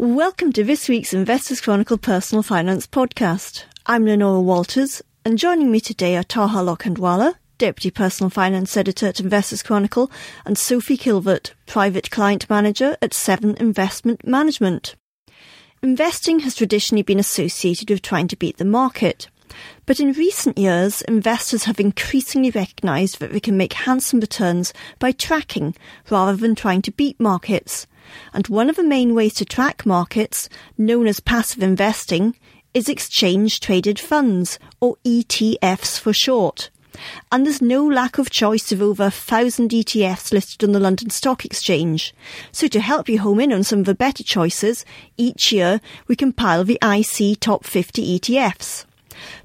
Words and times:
Welcome 0.00 0.54
to 0.54 0.64
this 0.64 0.88
week's 0.88 1.12
Investors 1.12 1.60
Chronicle 1.60 1.98
Personal 1.98 2.42
Finance 2.42 2.86
podcast. 2.86 3.64
I'm 3.84 4.06
Leonora 4.06 4.40
Walters, 4.40 5.02
and 5.26 5.36
joining 5.36 5.70
me 5.70 5.78
today 5.78 6.16
are 6.16 6.22
Taha 6.22 6.60
Lokhandwala, 6.60 7.34
Deputy 7.58 7.90
Personal 7.90 8.30
Finance 8.30 8.74
Editor 8.78 9.08
at 9.08 9.20
Investors 9.20 9.62
Chronicle, 9.62 10.10
and 10.46 10.56
Sophie 10.56 10.96
Kilvert, 10.96 11.52
Private 11.66 12.10
Client 12.10 12.48
Manager 12.48 12.96
at 13.02 13.12
Seven 13.12 13.58
Investment 13.58 14.26
Management. 14.26 14.94
Investing 15.82 16.40
has 16.40 16.54
traditionally 16.54 17.02
been 17.02 17.18
associated 17.18 17.90
with 17.90 18.00
trying 18.00 18.28
to 18.28 18.36
beat 18.36 18.56
the 18.56 18.64
market. 18.64 19.28
But 19.84 20.00
in 20.00 20.12
recent 20.12 20.56
years, 20.56 21.02
investors 21.02 21.64
have 21.64 21.78
increasingly 21.78 22.50
recognised 22.50 23.20
that 23.20 23.34
they 23.34 23.40
can 23.40 23.58
make 23.58 23.74
handsome 23.74 24.20
returns 24.20 24.72
by 24.98 25.12
tracking 25.12 25.74
rather 26.08 26.36
than 26.36 26.54
trying 26.54 26.80
to 26.82 26.90
beat 26.90 27.20
markets. 27.20 27.86
And 28.32 28.46
one 28.48 28.70
of 28.70 28.76
the 28.76 28.84
main 28.84 29.14
ways 29.14 29.34
to 29.34 29.44
track 29.44 29.84
markets, 29.84 30.48
known 30.78 31.06
as 31.06 31.20
passive 31.20 31.62
investing, 31.62 32.36
is 32.72 32.88
exchange 32.88 33.60
traded 33.60 33.98
funds, 33.98 34.58
or 34.80 34.96
ETFs 35.04 35.98
for 35.98 36.12
short. 36.12 36.70
And 37.32 37.46
there's 37.46 37.62
no 37.62 37.86
lack 37.86 38.18
of 38.18 38.30
choice 38.30 38.72
of 38.72 38.82
over 38.82 39.04
a 39.04 39.10
thousand 39.10 39.70
ETFs 39.70 40.32
listed 40.32 40.64
on 40.64 40.72
the 40.72 40.80
London 40.80 41.10
Stock 41.10 41.44
Exchange. 41.44 42.14
So 42.52 42.68
to 42.68 42.80
help 42.80 43.08
you 43.08 43.20
home 43.20 43.40
in 43.40 43.52
on 43.52 43.64
some 43.64 43.80
of 43.80 43.86
the 43.86 43.94
better 43.94 44.22
choices, 44.22 44.84
each 45.16 45.52
year 45.52 45.80
we 46.08 46.16
compile 46.16 46.64
the 46.64 46.78
IC 46.82 47.40
Top 47.40 47.64
50 47.64 48.18
ETFs. 48.18 48.84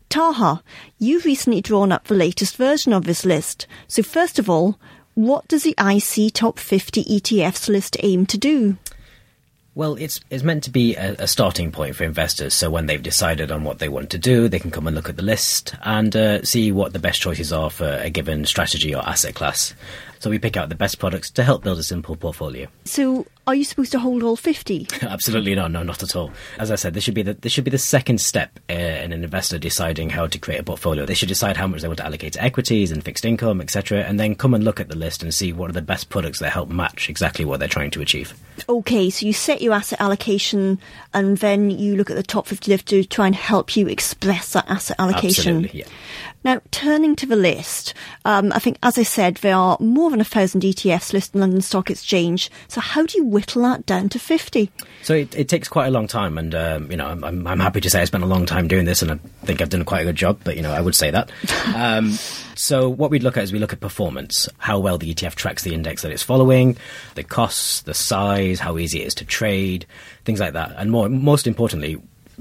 Taha, 0.09 0.63
you've 0.97 1.25
recently 1.25 1.61
drawn 1.61 1.91
up 1.91 2.05
the 2.05 2.15
latest 2.15 2.55
version 2.57 2.93
of 2.93 3.05
this 3.05 3.25
list. 3.25 3.67
So 3.87 4.03
first 4.03 4.39
of 4.39 4.49
all, 4.49 4.79
what 5.15 5.47
does 5.47 5.63
the 5.63 5.75
IC 5.79 6.33
Top 6.33 6.59
50 6.59 7.03
ETFs 7.03 7.67
list 7.67 7.97
aim 8.03 8.25
to 8.27 8.37
do? 8.37 8.77
Well, 9.73 9.95
it's 9.95 10.21
it's 10.29 10.43
meant 10.43 10.63
to 10.63 10.69
be 10.69 10.95
a, 10.95 11.15
a, 11.19 11.27
starting 11.27 11.69
point 11.69 11.97
for 11.97 12.05
investors. 12.05 12.53
So 12.53 12.69
when 12.69 12.85
they've 12.85 13.03
decided 13.03 13.51
on 13.51 13.65
what 13.65 13.79
they 13.79 13.89
want 13.89 14.09
to 14.11 14.17
do, 14.17 14.47
they 14.47 14.59
can 14.59 14.71
come 14.71 14.87
and 14.87 14.95
look 14.95 15.09
at 15.09 15.17
the 15.17 15.21
list 15.21 15.75
and 15.83 16.15
uh, 16.15 16.43
see 16.43 16.71
what 16.71 16.93
the 16.93 16.99
best 16.99 17.19
choices 17.19 17.51
are 17.51 17.69
for 17.69 17.99
a 18.01 18.09
given 18.09 18.45
strategy 18.45 18.95
or 18.95 19.05
asset 19.05 19.35
class. 19.35 19.73
So 20.19 20.29
we 20.29 20.39
pick 20.39 20.57
out 20.57 20.69
the 20.69 20.75
best 20.75 20.99
products 20.99 21.29
to 21.31 21.43
help 21.43 21.63
build 21.63 21.79
a 21.79 21.83
simple 21.83 22.15
portfolio. 22.15 22.67
So 22.85 23.25
are 23.47 23.53
you 23.53 23.63
supposed 23.63 23.91
to 23.91 23.99
hold 23.99 24.23
all 24.23 24.35
50? 24.35 24.87
Absolutely 25.01 25.53
not. 25.53 25.71
No, 25.71 25.83
not 25.83 26.01
at 26.01 26.15
all. 26.15 26.31
As 26.57 26.71
I 26.71 26.75
said, 26.75 26.93
this 26.93 27.03
should 27.03 27.13
be 27.13 27.21
the 27.21 27.35
this 27.35 27.51
should 27.51 27.63
be 27.63 27.71
the 27.71 27.77
second 27.77 28.19
step 28.19 28.59
uh, 28.69 28.73
in 28.73 29.11
an 29.11 29.23
investor 29.23 29.59
deciding 29.59 30.09
how 30.09 30.25
to 30.27 30.39
create 30.39 30.59
a 30.59 30.63
portfolio. 30.63 31.05
They 31.05 31.13
should 31.13 31.29
decide 31.29 31.57
how 31.57 31.67
much 31.67 31.81
they 31.81 31.87
want 31.87 31.99
to 31.99 32.05
allocate 32.05 32.33
to 32.33 32.43
equities 32.43 32.91
and 32.91 33.03
fixed 33.03 33.25
income, 33.25 33.61
etc., 33.61 34.01
and 34.01 34.19
then 34.19 34.35
come 34.35 34.53
and 34.53 34.63
look 34.63 34.79
at 34.79 34.89
the 34.89 34.95
list 34.95 35.21
and 35.21 35.33
see 35.33 35.53
what 35.53 35.69
are 35.69 35.73
the 35.73 35.81
best 35.81 36.09
products 36.09 36.39
that 36.39 36.51
help 36.51 36.69
match 36.69 37.09
exactly 37.09 37.45
what 37.45 37.59
they're 37.59 37.69
trying 37.69 37.91
to 37.91 38.01
achieve. 38.01 38.33
Okay, 38.67 39.09
so 39.09 39.25
you 39.25 39.33
set 39.33 39.61
your 39.61 39.73
asset 39.73 40.01
allocation 40.01 40.79
and 41.13 41.37
then 41.37 41.69
you 41.69 41.95
look 41.95 42.09
at 42.09 42.15
the 42.15 42.23
top 42.23 42.47
50 42.47 42.71
list 42.71 42.87
to 42.87 43.03
try 43.03 43.27
and 43.27 43.35
help 43.35 43.75
you 43.75 43.87
express 43.87 44.53
that 44.53 44.67
asset 44.67 44.99
allocation. 44.99 45.57
Absolutely, 45.57 45.79
yeah. 45.81 45.87
Now, 46.45 46.61
turning 46.69 47.15
to 47.15 47.25
the 47.25 47.35
list, 47.35 47.95
um, 48.23 48.53
I 48.53 48.59
think, 48.59 48.77
as 48.83 48.99
I 48.99 49.03
said, 49.03 49.37
there 49.37 49.55
are 49.55 49.77
more 49.79 50.11
than 50.11 50.21
a 50.21 50.23
thousand 50.23 50.61
ETFs 50.61 51.11
listed 51.11 51.33
on 51.33 51.41
London 51.41 51.61
Stock 51.61 51.89
Exchange. 51.89 52.51
So, 52.67 52.79
how 52.81 53.03
do 53.03 53.17
you 53.17 53.25
whittle 53.25 53.63
that 53.63 53.87
down 53.87 54.09
to 54.09 54.19
50? 54.19 54.69
So, 55.01 55.15
it, 55.15 55.35
it 55.35 55.49
takes 55.49 55.67
quite 55.67 55.87
a 55.87 55.89
long 55.89 56.05
time. 56.05 56.37
And, 56.37 56.53
um, 56.53 56.91
you 56.91 56.97
know, 56.97 57.07
I'm, 57.07 57.47
I'm, 57.47 57.59
happy 57.59 57.81
to 57.81 57.89
say 57.89 57.99
I 57.99 58.05
spent 58.05 58.23
a 58.23 58.27
long 58.27 58.45
time 58.45 58.67
doing 58.67 58.85
this 58.85 59.01
and 59.01 59.13
I 59.13 59.15
think 59.43 59.59
I've 59.59 59.69
done 59.69 59.83
quite 59.85 60.01
a 60.01 60.05
good 60.05 60.15
job, 60.15 60.39
but, 60.43 60.55
you 60.55 60.61
know, 60.61 60.71
I 60.71 60.81
would 60.81 60.95
say 60.95 61.09
that. 61.09 61.31
Um, 61.75 62.11
so, 62.55 62.87
what 62.87 63.11
we'd 63.11 63.23
look 63.23 63.37
at 63.37 63.43
is 63.43 63.51
we 63.51 63.59
look 63.59 63.73
at 63.73 63.81
performance, 63.81 64.47
how 64.59 64.79
well 64.79 64.97
the 64.97 65.13
ETF 65.13 65.35
tracks 65.35 65.63
the 65.63 65.73
index 65.73 66.03
that 66.03 66.11
it's 66.11 66.23
following, 66.23 66.77
the 67.15 67.23
costs, 67.23 67.81
the 67.81 67.93
size, 67.93 68.59
how 68.59 68.77
easy 68.77 69.01
it 69.01 69.07
is 69.07 69.15
to 69.15 69.25
trade, 69.25 69.85
things 70.23 70.39
like 70.39 70.53
that. 70.53 70.73
And 70.77 70.91
more, 70.91 71.09
most 71.09 71.47
importantly, 71.47 71.97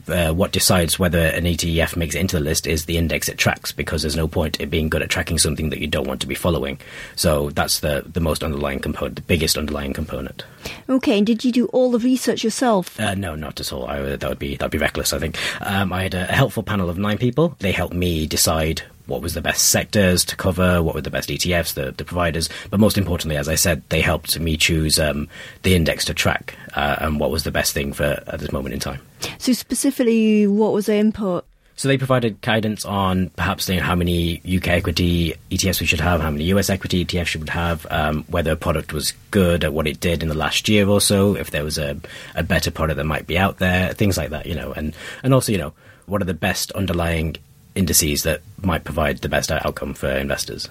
uh, 0.09 0.33
what 0.33 0.53
decides 0.53 0.98
whether 0.98 1.19
an 1.19 1.45
ETF 1.45 1.97
makes 1.97 2.14
it 2.14 2.20
into 2.20 2.37
the 2.37 2.45
list 2.45 2.67
is 2.67 2.84
the 2.84 2.97
index 2.97 3.28
it 3.28 3.39
tracks, 3.39 3.73
because 3.73 4.03
there's 4.03 4.17
no 4.17 4.28
point 4.28 4.61
in 4.61 4.69
being 4.69 4.89
good 4.89 5.03
at 5.03 5.11
tracking 5.11 5.39
something 5.39 5.71
that 5.71 5.81
you 5.81 5.87
don't 5.87 6.06
want 6.06 6.21
to 6.21 6.27
be 6.27 6.34
following. 6.34 6.78
So 7.16 7.50
that's 7.50 7.81
the, 7.81 8.04
the 8.06 8.21
most 8.21 8.43
underlying 8.43 8.81
component, 8.81 9.16
the 9.16 9.22
biggest 9.22 9.56
underlying 9.56 9.93
component. 9.93 10.44
Okay, 10.88 11.19
and 11.19 11.27
did 11.27 11.44
you 11.44 11.53
do 11.53 11.66
all 11.66 11.91
the 11.91 11.99
research 11.99 12.43
yourself? 12.44 12.99
Uh, 12.99 13.15
no, 13.15 13.34
not 13.34 13.60
at 13.60 13.72
all. 13.72 13.87
I, 13.87 14.00
that 14.16 14.28
would 14.28 14.38
be 14.38 14.56
that 14.56 14.65
would 14.65 14.72
be 14.72 14.78
reckless. 14.78 15.12
I 15.12 15.19
think 15.19 15.38
um, 15.60 15.93
I 15.93 16.04
had 16.04 16.15
a 16.15 16.25
helpful 16.25 16.62
panel 16.62 16.88
of 16.88 16.99
nine 16.99 17.19
people. 17.19 17.56
They 17.59 17.72
helped 17.72 17.94
me 17.94 18.27
decide 18.27 18.83
what 19.06 19.22
was 19.22 19.34
the 19.34 19.42
best 19.42 19.69
sectors 19.69 20.25
to 20.25 20.37
cover, 20.37 20.82
what 20.82 20.94
were 20.94 21.00
the 21.00 21.10
best 21.10 21.28
ETFs, 21.28 21.75
the, 21.75 21.92
the 21.92 22.04
providers. 22.04 22.48
But 22.70 22.81
most 22.81 22.97
importantly, 22.97 23.37
as 23.37 23.48
I 23.48 23.54
said, 23.54 23.82
they 23.88 24.00
helped 24.00 24.38
me 24.38 24.56
choose 24.56 24.98
um, 24.98 25.28
the 25.62 25.75
index 25.75 26.04
to 26.06 26.15
track 26.15 26.56
uh, 26.75 26.97
and 27.00 27.20
what 27.20 27.31
was 27.31 27.44
the 27.44 27.50
best 27.50 27.72
thing 27.72 27.92
for 27.92 28.22
at 28.26 28.41
this 28.41 28.53
moment 28.53 28.75
in 28.75 28.81
time. 28.81 29.00
So 29.38 29.53
specifically, 29.53 30.47
what 30.47 30.72
was 30.72 30.87
their 30.87 30.98
input? 30.98 31.44
So 31.76 31.88
they 31.88 31.98
provided 31.98 32.41
guidance 32.41 32.84
on 32.84 33.31
perhaps 33.31 33.69
you 33.69 33.76
know, 33.76 33.82
how 33.82 33.97
many 33.97 34.41
UK 34.47 34.69
equity 34.69 35.34
ETFs 35.50 35.81
we 35.81 35.86
should 35.86 36.00
have, 36.00 36.21
how 36.21 36.31
many 36.31 36.44
US 36.44 36.71
equity 36.71 37.04
ETFs 37.04 37.34
we 37.34 37.41
should 37.41 37.48
have, 37.48 37.86
um, 37.91 38.25
whether 38.28 38.53
a 38.53 38.56
product 38.56 38.92
was 38.92 39.12
good 39.32 39.65
at 39.65 39.72
what 39.72 39.88
it 39.88 39.98
did 39.98 40.22
in 40.22 40.28
the 40.28 40.36
last 40.36 40.69
year 40.69 40.88
or 40.88 41.00
so, 41.00 41.34
if 41.34 41.50
there 41.50 41.65
was 41.65 41.76
a, 41.76 41.97
a 42.36 42.44
better 42.44 42.71
product 42.71 42.97
that 42.97 43.04
might 43.04 43.26
be 43.26 43.36
out 43.36 43.59
there, 43.59 43.92
things 43.92 44.16
like 44.16 44.31
that, 44.31 44.47
you 44.47 44.54
know, 44.54 44.72
and, 44.72 44.94
and 45.25 45.34
also, 45.34 45.50
you 45.50 45.59
know, 45.59 45.72
what 46.06 46.22
are 46.22 46.26
the 46.26 46.34
best 46.34 46.71
underlying 46.72 47.36
indices 47.74 48.22
that 48.22 48.40
might 48.62 48.84
provide 48.84 49.18
the 49.18 49.28
best 49.28 49.50
outcome 49.50 49.94
for 49.94 50.08
investors. 50.08 50.68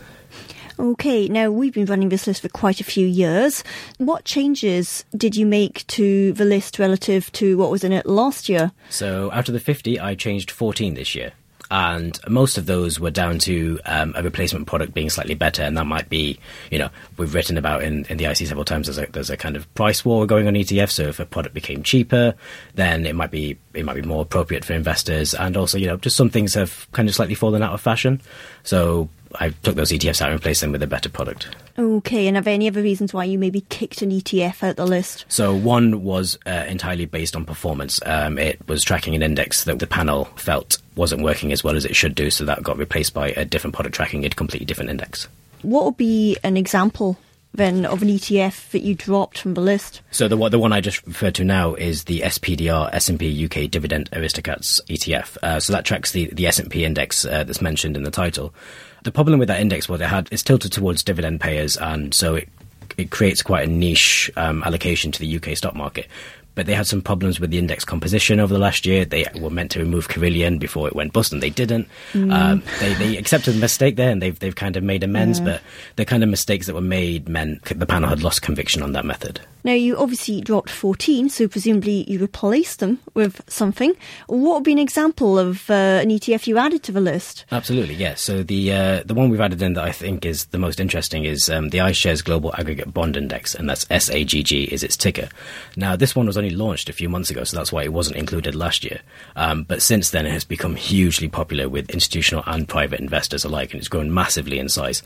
Okay, 0.79 1.27
now 1.27 1.51
we've 1.51 1.73
been 1.73 1.85
running 1.85 2.09
this 2.09 2.25
list 2.25 2.41
for 2.41 2.49
quite 2.49 2.81
a 2.81 2.83
few 2.83 3.05
years. 3.05 3.63
What 3.99 4.25
changes 4.25 5.05
did 5.15 5.35
you 5.35 5.45
make 5.45 5.85
to 5.87 6.33
the 6.33 6.45
list 6.45 6.79
relative 6.79 7.31
to 7.33 7.57
what 7.57 7.69
was 7.69 7.83
in 7.83 7.91
it 7.91 8.07
last 8.07 8.49
year? 8.49 8.71
So, 8.89 9.29
out 9.31 9.47
of 9.47 9.53
the 9.53 9.59
50, 9.59 9.99
I 9.99 10.15
changed 10.15 10.49
14 10.49 10.95
this 10.95 11.13
year 11.13 11.33
and 11.73 12.19
most 12.29 12.59
of 12.59 12.67
those 12.67 13.00
were 13.00 13.09
down 13.09 13.39
to 13.39 13.79
um, 13.85 14.13
a 14.16 14.22
replacement 14.22 14.67
product 14.67 14.94
being 14.94 15.09
slightly 15.09 15.34
better, 15.34 15.63
and 15.63 15.75
that 15.75 15.88
might 15.88 16.07
be, 16.07 16.38
you 16.69 16.78
know, 16.78 16.89
we've 17.17 17.34
written 17.34 17.57
about 17.57 17.81
in, 17.81 18.06
in 18.06 18.17
the 18.17 18.25
IC 18.25 18.38
several 18.38 18.63
times. 18.63 18.85
There's 18.85 19.00
a, 19.00 19.11
there's 19.11 19.31
a 19.31 19.38
kind 19.38 19.56
of 19.56 19.73
price 19.73 20.06
war 20.06 20.28
going 20.28 20.45
on 20.47 20.53
ETF. 20.53 20.91
So 20.91 21.03
if 21.07 21.19
a 21.19 21.25
product 21.25 21.56
became 21.56 21.81
cheaper, 21.81 22.35
then 22.75 23.07
it 23.07 23.16
might 23.16 23.31
be 23.31 23.57
it 23.73 23.85
might 23.85 23.95
be 23.95 24.03
more 24.03 24.22
appropriate 24.22 24.63
for 24.63 24.73
investors, 24.73 25.33
and 25.33 25.57
also, 25.57 25.79
you 25.79 25.88
know, 25.88 25.97
just 25.97 26.16
some 26.16 26.29
things 26.29 26.53
have 26.53 26.88
kind 26.91 27.09
of 27.09 27.16
slightly 27.16 27.33
fallen 27.33 27.63
out 27.63 27.73
of 27.73 27.81
fashion. 27.81 28.22
So 28.62 29.09
I 29.39 29.49
took 29.49 29.75
those 29.75 29.91
ETFs 29.91 30.21
out 30.21 30.29
and 30.29 30.39
replaced 30.39 30.61
them 30.61 30.71
with 30.71 30.83
a 30.83 30.88
better 30.88 31.09
product. 31.09 31.55
Okay, 31.77 32.27
and 32.27 32.38
are 32.38 32.41
there 32.41 32.53
any 32.53 32.67
other 32.67 32.81
reasons 32.81 33.13
why 33.13 33.23
you 33.23 33.39
maybe 33.39 33.61
kicked 33.69 34.01
an 34.01 34.11
ETF 34.11 34.63
out 34.63 34.75
the 34.75 34.85
list? 34.85 35.25
So 35.27 35.55
one 35.55 36.03
was 36.03 36.38
uh, 36.45 36.66
entirely 36.67 37.05
based 37.05 37.35
on 37.35 37.45
performance. 37.45 37.99
Um, 38.05 38.38
it 38.38 38.66
was 38.67 38.83
tracking 38.83 39.16
an 39.16 39.23
index 39.23 39.63
that 39.63 39.79
the 39.79 39.88
panel 39.88 40.25
felt 40.35 40.77
wasn't 40.95 41.23
working 41.23 41.51
as 41.51 41.63
well 41.63 41.75
as 41.75 41.85
it 41.85 41.95
should 41.95 42.16
do, 42.16 42.29
so 42.29 42.45
that 42.45 42.63
got 42.63 42.77
replaced 42.77 43.13
by 43.13 43.29
a 43.29 43.45
different 43.45 43.73
product 43.73 43.95
tracking 43.95 44.25
a 44.25 44.29
completely 44.29 44.66
different 44.66 44.89
index. 44.89 45.27
What 45.63 45.85
would 45.85 45.97
be 45.97 46.38
an 46.44 46.57
example 46.57 47.17
then 47.53 47.85
of 47.85 48.01
an 48.01 48.09
ETF 48.09 48.71
that 48.71 48.81
you 48.81 48.95
dropped 48.95 49.38
from 49.38 49.53
the 49.53 49.61
list? 49.61 50.01
So 50.11 50.27
the 50.27 50.50
the 50.50 50.59
one 50.59 50.73
I 50.73 50.81
just 50.81 51.05
referred 51.05 51.35
to 51.35 51.44
now 51.44 51.75
is 51.75 52.05
the 52.05 52.21
SPDR 52.21 52.89
S&P 52.94 53.45
UK 53.45 53.69
Dividend 53.69 54.09
Aristocrats 54.11 54.81
ETF. 54.89 55.38
Uh, 55.41 55.59
so 55.59 55.73
that 55.73 55.85
tracks 55.85 56.11
the 56.11 56.25
the 56.33 56.47
S&P 56.47 56.83
index 56.83 57.25
uh, 57.25 57.44
that's 57.44 57.61
mentioned 57.61 57.95
in 57.95 58.03
the 58.03 58.11
title. 58.11 58.53
The 59.03 59.11
problem 59.11 59.39
with 59.39 59.47
that 59.49 59.61
index 59.61 59.87
was 59.87 60.01
it 60.01 60.05
had 60.05 60.29
it's 60.31 60.43
tilted 60.43 60.71
towards 60.71 61.03
dividend 61.03 61.41
payers, 61.41 61.77
and 61.77 62.13
so 62.13 62.35
it 62.35 62.49
it 62.97 63.09
creates 63.09 63.41
quite 63.41 63.67
a 63.67 63.71
niche 63.71 64.31
um, 64.35 64.63
allocation 64.63 65.11
to 65.11 65.19
the 65.19 65.37
UK 65.37 65.57
stock 65.57 65.75
market 65.75 66.07
but 66.55 66.65
they 66.65 66.75
had 66.75 66.87
some 66.87 67.01
problems 67.01 67.39
with 67.39 67.51
the 67.51 67.57
index 67.57 67.83
composition 67.83 68.39
over 68.39 68.53
the 68.53 68.59
last 68.59 68.85
year. 68.85 69.05
They 69.05 69.25
were 69.39 69.49
meant 69.49 69.71
to 69.71 69.79
remove 69.79 70.09
Carillion 70.09 70.59
before 70.59 70.87
it 70.87 70.95
went 70.95 71.13
bust, 71.13 71.33
and 71.33 71.41
they 71.41 71.49
didn't. 71.49 71.87
Mm. 72.13 72.33
Um, 72.33 72.63
they, 72.79 72.93
they 72.93 73.17
accepted 73.17 73.55
the 73.55 73.59
mistake 73.59 73.95
there, 73.95 74.11
and 74.11 74.21
they've 74.21 74.37
they've 74.37 74.55
kind 74.55 74.75
of 74.75 74.83
made 74.83 75.03
amends. 75.03 75.39
Yeah. 75.39 75.45
But 75.45 75.61
the 75.95 76.05
kind 76.05 76.23
of 76.23 76.29
mistakes 76.29 76.67
that 76.67 76.75
were 76.75 76.81
made 76.81 77.27
meant 77.27 77.63
the 77.65 77.85
panel 77.85 78.09
had 78.09 78.23
lost 78.23 78.41
conviction 78.41 78.81
on 78.83 78.91
that 78.93 79.05
method. 79.05 79.41
Now 79.63 79.74
you 79.74 79.97
obviously 79.97 80.41
dropped 80.41 80.69
fourteen, 80.69 81.29
so 81.29 81.47
presumably 81.47 82.09
you 82.09 82.19
replaced 82.19 82.79
them 82.79 83.00
with 83.13 83.42
something. 83.48 83.94
What 84.27 84.56
would 84.56 84.63
be 84.63 84.74
an 84.74 84.80
example 84.80 85.39
of 85.39 85.69
uh, 85.69 85.74
an 85.74 86.10
ETF 86.10 86.48
you 86.48 86.57
added 86.57 86.83
to 86.83 86.92
the 86.92 87.00
list? 87.01 87.45
Absolutely, 87.51 87.95
yes. 87.95 88.21
So 88.21 88.44
the 88.44 88.74
uh, 88.74 89.04
the 89.06 89.13
one 89.13 89.30
we've 89.30 89.39
added 89.39 89.62
in 89.62 89.74
that 89.74 89.83
I 89.83 89.92
think 89.92 90.25
is 90.25 90.45
the 90.48 90.57
most 90.57 90.80
interesting 90.80 91.24
is 91.25 91.50
um, 91.50 91.69
the 91.69 91.77
iShares 91.77 92.24
Global 92.24 92.54
Aggregate 92.57 92.94
Bond 92.94 93.15
Index, 93.15 93.56
and 93.56 93.69
that's 93.69 93.86
SAGG 93.88 94.51
is 94.51 94.83
its 94.83 94.98
ticker. 94.98 95.30
Now 95.75 95.95
this 95.95 96.16
one 96.16 96.25
was 96.25 96.38
only 96.38 96.50
launched 96.50 96.89
a 96.89 96.94
few 96.94 97.09
months 97.09 97.30
ago, 97.30 97.44
so 97.44 97.56
that's 97.56 97.71
why 97.71 97.83
it 97.83 97.94
wasn't 97.94 98.18
included 98.18 98.56
last 98.56 98.83
year. 98.83 99.00
Um, 99.36 99.63
but 99.63 99.81
since 99.81 100.09
then, 100.09 100.25
it 100.25 100.31
has 100.31 100.44
become 100.44 100.75
hugely 100.75 101.30
popular 101.30 101.69
with 101.69 101.89
institutional 101.89 102.44
and 102.48 102.68
private 102.68 103.00
investors 103.00 103.45
alike, 103.45 103.71
and 103.71 103.80
it's 103.80 103.88
grown 103.88 104.13
massively 104.13 104.59
in 104.59 104.68
size. 104.69 105.04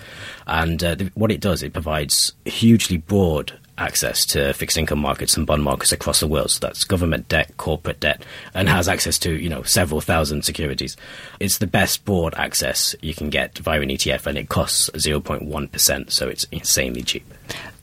And 0.48 0.84
uh, 0.84 0.96
the, 0.96 1.12
what 1.14 1.32
it 1.32 1.42
does, 1.42 1.62
it 1.64 1.74
provides 1.74 2.34
hugely 2.46 2.98
broad 2.98 3.54
access 3.78 4.26
to 4.28 4.54
fixed 4.54 4.78
income 4.78 5.00
markets 5.00 5.38
and 5.38 5.46
bond 5.46 5.64
markets 5.64 5.92
across 5.92 6.20
the 6.20 6.28
world. 6.28 6.52
So 6.52 6.60
that's 6.68 6.84
government 6.84 7.28
debt, 7.28 7.56
corporate 7.58 8.00
debt, 8.00 8.24
and 8.54 8.68
has 8.70 8.88
access 8.88 9.18
to 9.20 9.34
you 9.34 9.50
know 9.50 9.64
several 9.64 10.02
thousand 10.02 10.44
securities. 10.44 10.98
It's 11.40 11.58
the 11.58 11.68
best 11.68 12.06
broad 12.06 12.34
access 12.36 12.96
you 13.02 13.14
can 13.14 13.30
get 13.30 13.58
via 13.58 13.82
an 13.82 13.90
ETF, 13.90 14.28
and 14.28 14.38
it 14.38 14.50
costs 14.50 14.90
0.1 14.94 15.72
percent, 15.72 16.12
so 16.12 16.28
it's 16.28 16.46
insanely 16.52 17.04
cheap. 17.04 17.26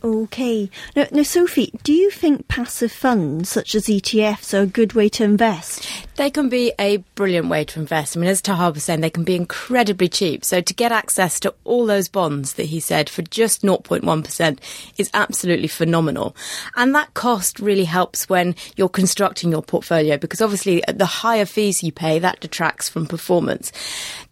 Okay. 0.04 0.68
Now, 0.94 1.06
now, 1.12 1.22
Sophie, 1.22 1.72
do 1.82 1.90
you 1.90 2.10
think 2.10 2.46
passive 2.46 2.92
funds 2.92 3.48
such 3.48 3.74
as 3.74 3.86
ETFs 3.86 4.52
are 4.52 4.64
a 4.64 4.66
good 4.66 4.92
way 4.92 5.08
to 5.08 5.24
invest? 5.24 5.88
They 6.16 6.28
can 6.30 6.50
be 6.50 6.74
a 6.78 6.98
brilliant 7.14 7.48
way 7.48 7.64
to 7.64 7.80
invest. 7.80 8.14
I 8.14 8.20
mean, 8.20 8.28
as 8.28 8.42
Taha 8.42 8.72
was 8.72 8.84
saying, 8.84 9.00
they 9.00 9.08
can 9.08 9.24
be 9.24 9.34
incredibly 9.34 10.10
cheap. 10.10 10.44
So 10.44 10.60
to 10.60 10.74
get 10.74 10.92
access 10.92 11.40
to 11.40 11.54
all 11.64 11.86
those 11.86 12.08
bonds 12.08 12.52
that 12.54 12.64
he 12.64 12.80
said 12.80 13.08
for 13.08 13.22
just 13.22 13.62
0.1% 13.62 14.58
is 14.98 15.10
absolutely 15.14 15.68
phenomenal. 15.68 16.36
And 16.76 16.94
that 16.94 17.14
cost 17.14 17.58
really 17.58 17.84
helps 17.84 18.28
when 18.28 18.56
you're 18.76 18.90
constructing 18.90 19.50
your 19.50 19.62
portfolio 19.62 20.18
because 20.18 20.42
obviously 20.42 20.82
the 20.86 21.06
higher 21.06 21.46
fees 21.46 21.82
you 21.82 21.92
pay, 21.92 22.18
that 22.18 22.40
detracts 22.40 22.90
from 22.90 23.06
performance. 23.06 23.72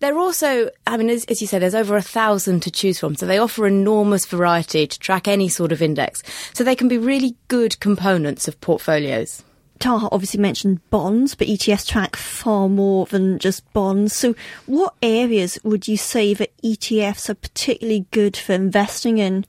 They're 0.01 0.19
also, 0.19 0.69
I 0.87 0.99
mean, 0.99 1.09
as, 1.09 1.25
as 1.25 1.41
you 1.41 1.47
said, 1.47 1.63
there's 1.63 1.75
over 1.75 1.97
a 1.97 2.03
thousand 2.03 2.61
to 2.65 2.71
choose 2.71 2.99
from. 2.99 3.17
So 3.17 3.25
they 3.25 3.39
offer 3.39 3.67
enormous 3.67 4.27
variety 4.27 4.87
to 4.87 4.99
track 4.99 5.27
any 5.27 5.49
sort 5.49 5.62
of 5.71 5.81
index. 5.81 6.23
So 6.55 6.65
they 6.65 6.75
can 6.75 6.89
be 6.89 6.99
really 6.99 7.37
good 7.47 7.79
components 7.79 8.49
of 8.49 8.61
portfolios. 8.61 9.45
Taha 9.83 10.09
obviously 10.13 10.39
mentioned 10.39 10.81
bonds, 10.91 11.35
but 11.35 11.49
ETFs 11.49 11.89
track 11.89 12.15
far 12.15 12.69
more 12.69 13.07
than 13.07 13.41
just 13.41 13.71
bonds. 13.73 14.15
So, 14.15 14.37
what 14.67 14.95
areas 15.03 15.59
would 15.65 15.89
you 15.89 15.97
say 15.97 16.35
that 16.35 16.57
ETFs 16.63 17.29
are 17.29 17.35
particularly 17.35 18.07
good 18.13 18.37
for 18.37 18.53
investing 18.53 19.19
in? 19.19 19.45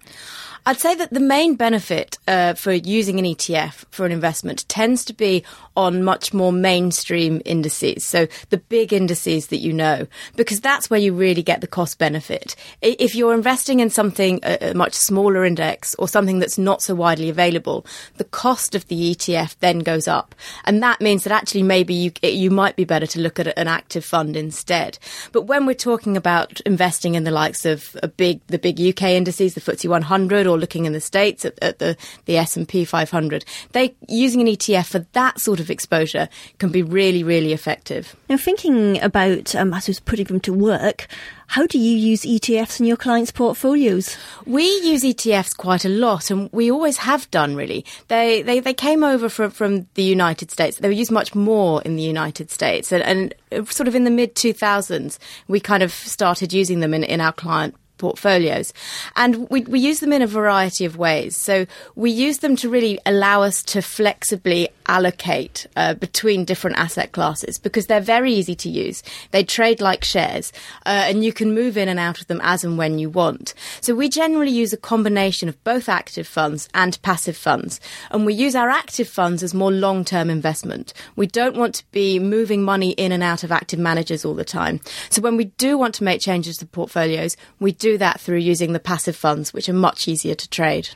I'd 0.65 0.79
say 0.79 0.95
that 0.95 1.13
the 1.13 1.19
main 1.19 1.55
benefit 1.55 2.17
uh, 2.27 2.53
for 2.53 2.71
using 2.71 3.19
an 3.19 3.25
ETF 3.25 3.85
for 3.91 4.05
an 4.05 4.11
investment 4.13 4.67
tends 4.69 5.03
to 5.05 5.13
be 5.13 5.43
on 5.75 6.03
much 6.03 6.33
more 6.33 6.51
mainstream 6.51 7.41
indices. 7.45 8.05
So 8.05 8.27
the 8.49 8.57
big 8.57 8.93
indices 8.93 9.47
that 9.47 9.57
you 9.57 9.73
know, 9.73 10.07
because 10.35 10.61
that's 10.61 10.89
where 10.89 10.99
you 10.99 11.13
really 11.13 11.43
get 11.43 11.61
the 11.61 11.67
cost 11.67 11.97
benefit. 11.97 12.55
If 12.81 13.15
you're 13.15 13.33
investing 13.33 13.79
in 13.79 13.89
something, 13.89 14.39
a 14.43 14.73
much 14.73 14.93
smaller 14.93 15.43
index 15.43 15.95
or 15.95 16.07
something 16.07 16.39
that's 16.39 16.57
not 16.57 16.81
so 16.81 16.95
widely 16.95 17.29
available, 17.29 17.85
the 18.17 18.23
cost 18.23 18.75
of 18.75 18.87
the 18.87 19.15
ETF 19.15 19.57
then 19.59 19.79
goes 19.79 20.07
up. 20.07 20.35
And 20.63 20.81
that 20.83 21.01
means 21.01 21.23
that 21.23 21.33
actually 21.33 21.63
maybe 21.63 21.93
you, 21.93 22.11
you 22.21 22.51
might 22.51 22.75
be 22.75 22.85
better 22.85 23.07
to 23.07 23.19
look 23.19 23.39
at 23.39 23.57
an 23.57 23.67
active 23.67 24.05
fund 24.05 24.37
instead. 24.37 24.99
But 25.31 25.43
when 25.43 25.65
we're 25.65 25.73
talking 25.73 26.15
about 26.15 26.61
investing 26.61 27.15
in 27.15 27.23
the 27.23 27.31
likes 27.31 27.65
of 27.65 27.97
a 28.01 28.07
big, 28.07 28.45
the 28.47 28.59
big 28.59 28.79
UK 28.79 29.09
indices, 29.09 29.55
the 29.55 29.61
FTSE 29.61 29.89
100 29.89 30.47
or 30.47 30.52
looking 30.57 30.85
in 30.85 30.93
the 30.93 31.01
States 31.01 31.45
at, 31.45 31.57
at 31.61 31.79
the, 31.79 31.97
the 32.25 32.37
S&P 32.37 32.85
500, 32.85 33.45
they 33.71 33.95
using 34.07 34.41
an 34.41 34.47
ETF 34.47 34.87
for 34.87 34.99
that 35.13 35.39
sort 35.39 35.59
of 35.59 35.69
exposure 35.69 36.29
can 36.59 36.69
be 36.69 36.83
really, 36.83 37.23
really 37.23 37.53
effective. 37.53 38.15
Now, 38.29 38.37
thinking 38.37 39.01
about, 39.01 39.55
um, 39.55 39.73
as 39.73 39.87
I 39.87 39.91
was 39.91 39.99
putting 39.99 40.25
them 40.25 40.39
to 40.41 40.53
work, 40.53 41.07
how 41.47 41.67
do 41.67 41.77
you 41.77 41.95
use 41.95 42.23
ETFs 42.23 42.79
in 42.79 42.87
your 42.87 42.97
clients' 42.97 43.31
portfolios? 43.31 44.17
We 44.45 44.63
use 44.63 45.03
ETFs 45.03 45.55
quite 45.55 45.85
a 45.85 45.89
lot, 45.89 46.31
and 46.31 46.49
we 46.51 46.71
always 46.71 46.97
have 46.97 47.29
done. 47.29 47.55
Really, 47.55 47.85
they 48.07 48.41
they, 48.41 48.59
they 48.59 48.73
came 48.73 49.03
over 49.03 49.29
from 49.29 49.51
from 49.51 49.87
the 49.93 50.01
United 50.01 50.49
States. 50.49 50.77
They 50.77 50.87
were 50.87 50.93
used 50.93 51.11
much 51.11 51.35
more 51.35 51.81
in 51.83 51.95
the 51.95 52.01
United 52.01 52.49
States, 52.49 52.91
and, 52.91 53.03
and 53.51 53.69
sort 53.69 53.87
of 53.87 53.93
in 53.93 54.03
the 54.03 54.09
mid 54.09 54.35
two 54.35 54.51
thousands, 54.53 55.19
we 55.47 55.59
kind 55.59 55.83
of 55.83 55.91
started 55.91 56.53
using 56.53 56.79
them 56.79 56.93
in 56.93 57.03
in 57.03 57.21
our 57.21 57.33
client 57.33 57.75
portfolios. 58.03 58.73
And 59.15 59.49
we, 59.49 59.61
we 59.61 59.79
use 59.79 60.01
them 60.01 60.11
in 60.11 60.21
a 60.21 60.27
variety 60.27 60.83
of 60.83 60.97
ways. 60.97 61.37
So 61.37 61.65
we 61.95 62.11
use 62.11 62.39
them 62.39 62.57
to 62.57 62.67
really 62.67 62.99
allow 63.05 63.43
us 63.43 63.63
to 63.63 63.81
flexibly 63.81 64.67
allocate 64.87 65.67
uh, 65.75 65.93
between 65.93 66.45
different 66.45 66.77
asset 66.77 67.11
classes 67.11 67.57
because 67.57 67.87
they're 67.87 68.01
very 68.01 68.33
easy 68.33 68.55
to 68.55 68.69
use. 68.69 69.03
They 69.31 69.43
trade 69.43 69.81
like 69.81 70.03
shares 70.03 70.51
uh, 70.85 71.05
and 71.07 71.23
you 71.23 71.33
can 71.33 71.53
move 71.53 71.77
in 71.77 71.89
and 71.89 71.99
out 71.99 72.21
of 72.21 72.27
them 72.27 72.41
as 72.43 72.63
and 72.63 72.77
when 72.77 72.99
you 72.99 73.09
want. 73.09 73.53
So 73.81 73.95
we 73.95 74.09
generally 74.09 74.51
use 74.51 74.73
a 74.73 74.77
combination 74.77 75.49
of 75.49 75.63
both 75.63 75.89
active 75.89 76.27
funds 76.27 76.69
and 76.73 77.01
passive 77.01 77.37
funds. 77.37 77.79
And 78.11 78.25
we 78.25 78.33
use 78.33 78.55
our 78.55 78.69
active 78.69 79.07
funds 79.07 79.43
as 79.43 79.53
more 79.53 79.71
long 79.71 80.05
term 80.05 80.29
investment. 80.29 80.93
We 81.15 81.27
don't 81.27 81.55
want 81.55 81.75
to 81.75 81.85
be 81.91 82.19
moving 82.19 82.63
money 82.63 82.91
in 82.91 83.11
and 83.11 83.23
out 83.23 83.43
of 83.43 83.51
active 83.51 83.79
managers 83.79 84.25
all 84.25 84.33
the 84.33 84.45
time. 84.45 84.79
So 85.09 85.21
when 85.21 85.37
we 85.37 85.45
do 85.45 85.77
want 85.77 85.95
to 85.95 86.03
make 86.03 86.21
changes 86.21 86.57
to 86.57 86.65
portfolios, 86.65 87.37
we 87.59 87.71
do 87.71 87.97
that 87.97 88.19
through 88.19 88.37
using 88.37 88.73
the 88.73 88.79
passive 88.79 89.15
funds, 89.15 89.53
which 89.53 89.69
are 89.69 89.73
much 89.73 90.07
easier 90.07 90.35
to 90.35 90.49
trade. 90.49 90.89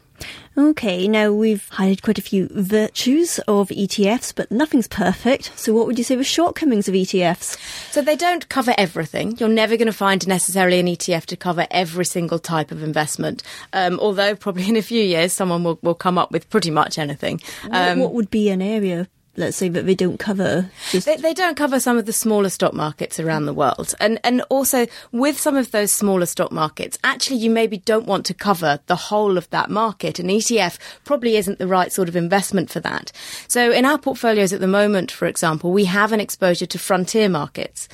Okay, 0.57 1.07
now 1.07 1.31
we've 1.31 1.69
highlighted 1.71 2.01
quite 2.01 2.17
a 2.17 2.21
few 2.21 2.47
virtues 2.51 3.39
of 3.47 3.69
ETFs, 3.69 4.33
but 4.33 4.49
nothing's 4.49 4.87
perfect. 4.87 5.51
So, 5.55 5.73
what 5.73 5.85
would 5.85 5.97
you 5.99 6.03
say 6.03 6.15
were 6.15 6.23
shortcomings 6.23 6.87
of 6.87 6.95
ETFs? 6.95 7.57
So, 7.91 8.01
they 8.01 8.15
don't 8.15 8.49
cover 8.49 8.73
everything. 8.77 9.37
You're 9.37 9.49
never 9.49 9.77
going 9.77 9.85
to 9.85 9.93
find 9.93 10.27
necessarily 10.27 10.79
an 10.79 10.87
ETF 10.87 11.25
to 11.27 11.37
cover 11.37 11.67
every 11.69 12.05
single 12.05 12.39
type 12.39 12.71
of 12.71 12.81
investment. 12.81 13.43
Um, 13.73 13.99
although, 13.99 14.35
probably 14.35 14.67
in 14.67 14.75
a 14.75 14.81
few 14.81 15.03
years, 15.03 15.31
someone 15.33 15.63
will, 15.63 15.77
will 15.83 15.93
come 15.93 16.17
up 16.17 16.31
with 16.31 16.49
pretty 16.49 16.71
much 16.71 16.97
anything. 16.97 17.39
Um, 17.69 17.99
what, 17.99 18.07
what 18.07 18.13
would 18.13 18.31
be 18.31 18.49
an 18.49 18.61
area 18.61 19.07
let's 19.37 19.55
say 19.55 19.69
that 19.69 19.85
they 19.85 19.95
don't 19.95 20.17
cover 20.17 20.69
just... 20.91 21.05
they, 21.05 21.15
they, 21.15 21.33
don't 21.33 21.55
cover 21.55 21.79
some 21.79 21.97
of 21.97 22.05
the 22.07 22.13
smaller 22.13 22.49
stock 22.49 22.73
markets 22.73 23.19
around 23.19 23.45
the 23.45 23.53
world. 23.53 23.93
And 23.99 24.19
and 24.23 24.41
also 24.49 24.87
with 25.11 25.39
some 25.39 25.55
of 25.55 25.71
those 25.71 25.91
smaller 25.91 26.25
stock 26.25 26.51
markets 26.51 26.97
actually 27.03 27.37
you 27.37 27.49
maybe 27.49 27.77
don't 27.77 28.07
want 28.07 28.25
to 28.25 28.33
cover 28.33 28.79
the 28.87 28.95
whole 28.95 29.37
of 29.37 29.49
that 29.51 29.69
market. 29.69 30.19
An 30.19 30.27
ETF 30.27 30.79
probably 31.05 31.37
isn't 31.37 31.59
the 31.59 31.67
right 31.67 31.91
sort 31.91 32.09
of 32.09 32.15
investment 32.15 32.69
for 32.71 32.79
that. 32.81 33.11
So 33.47 33.71
in 33.71 33.85
our 33.85 33.99
portfolios 33.99 34.51
at 34.51 34.59
the 34.59 34.67
moment 34.67 35.11
for 35.11 35.27
example 35.27 35.71
we 35.71 35.85
have 35.85 36.11
an 36.11 36.19
exposure 36.19 36.65
to 36.65 36.79
frontier 36.79 37.29
markets. 37.29 37.87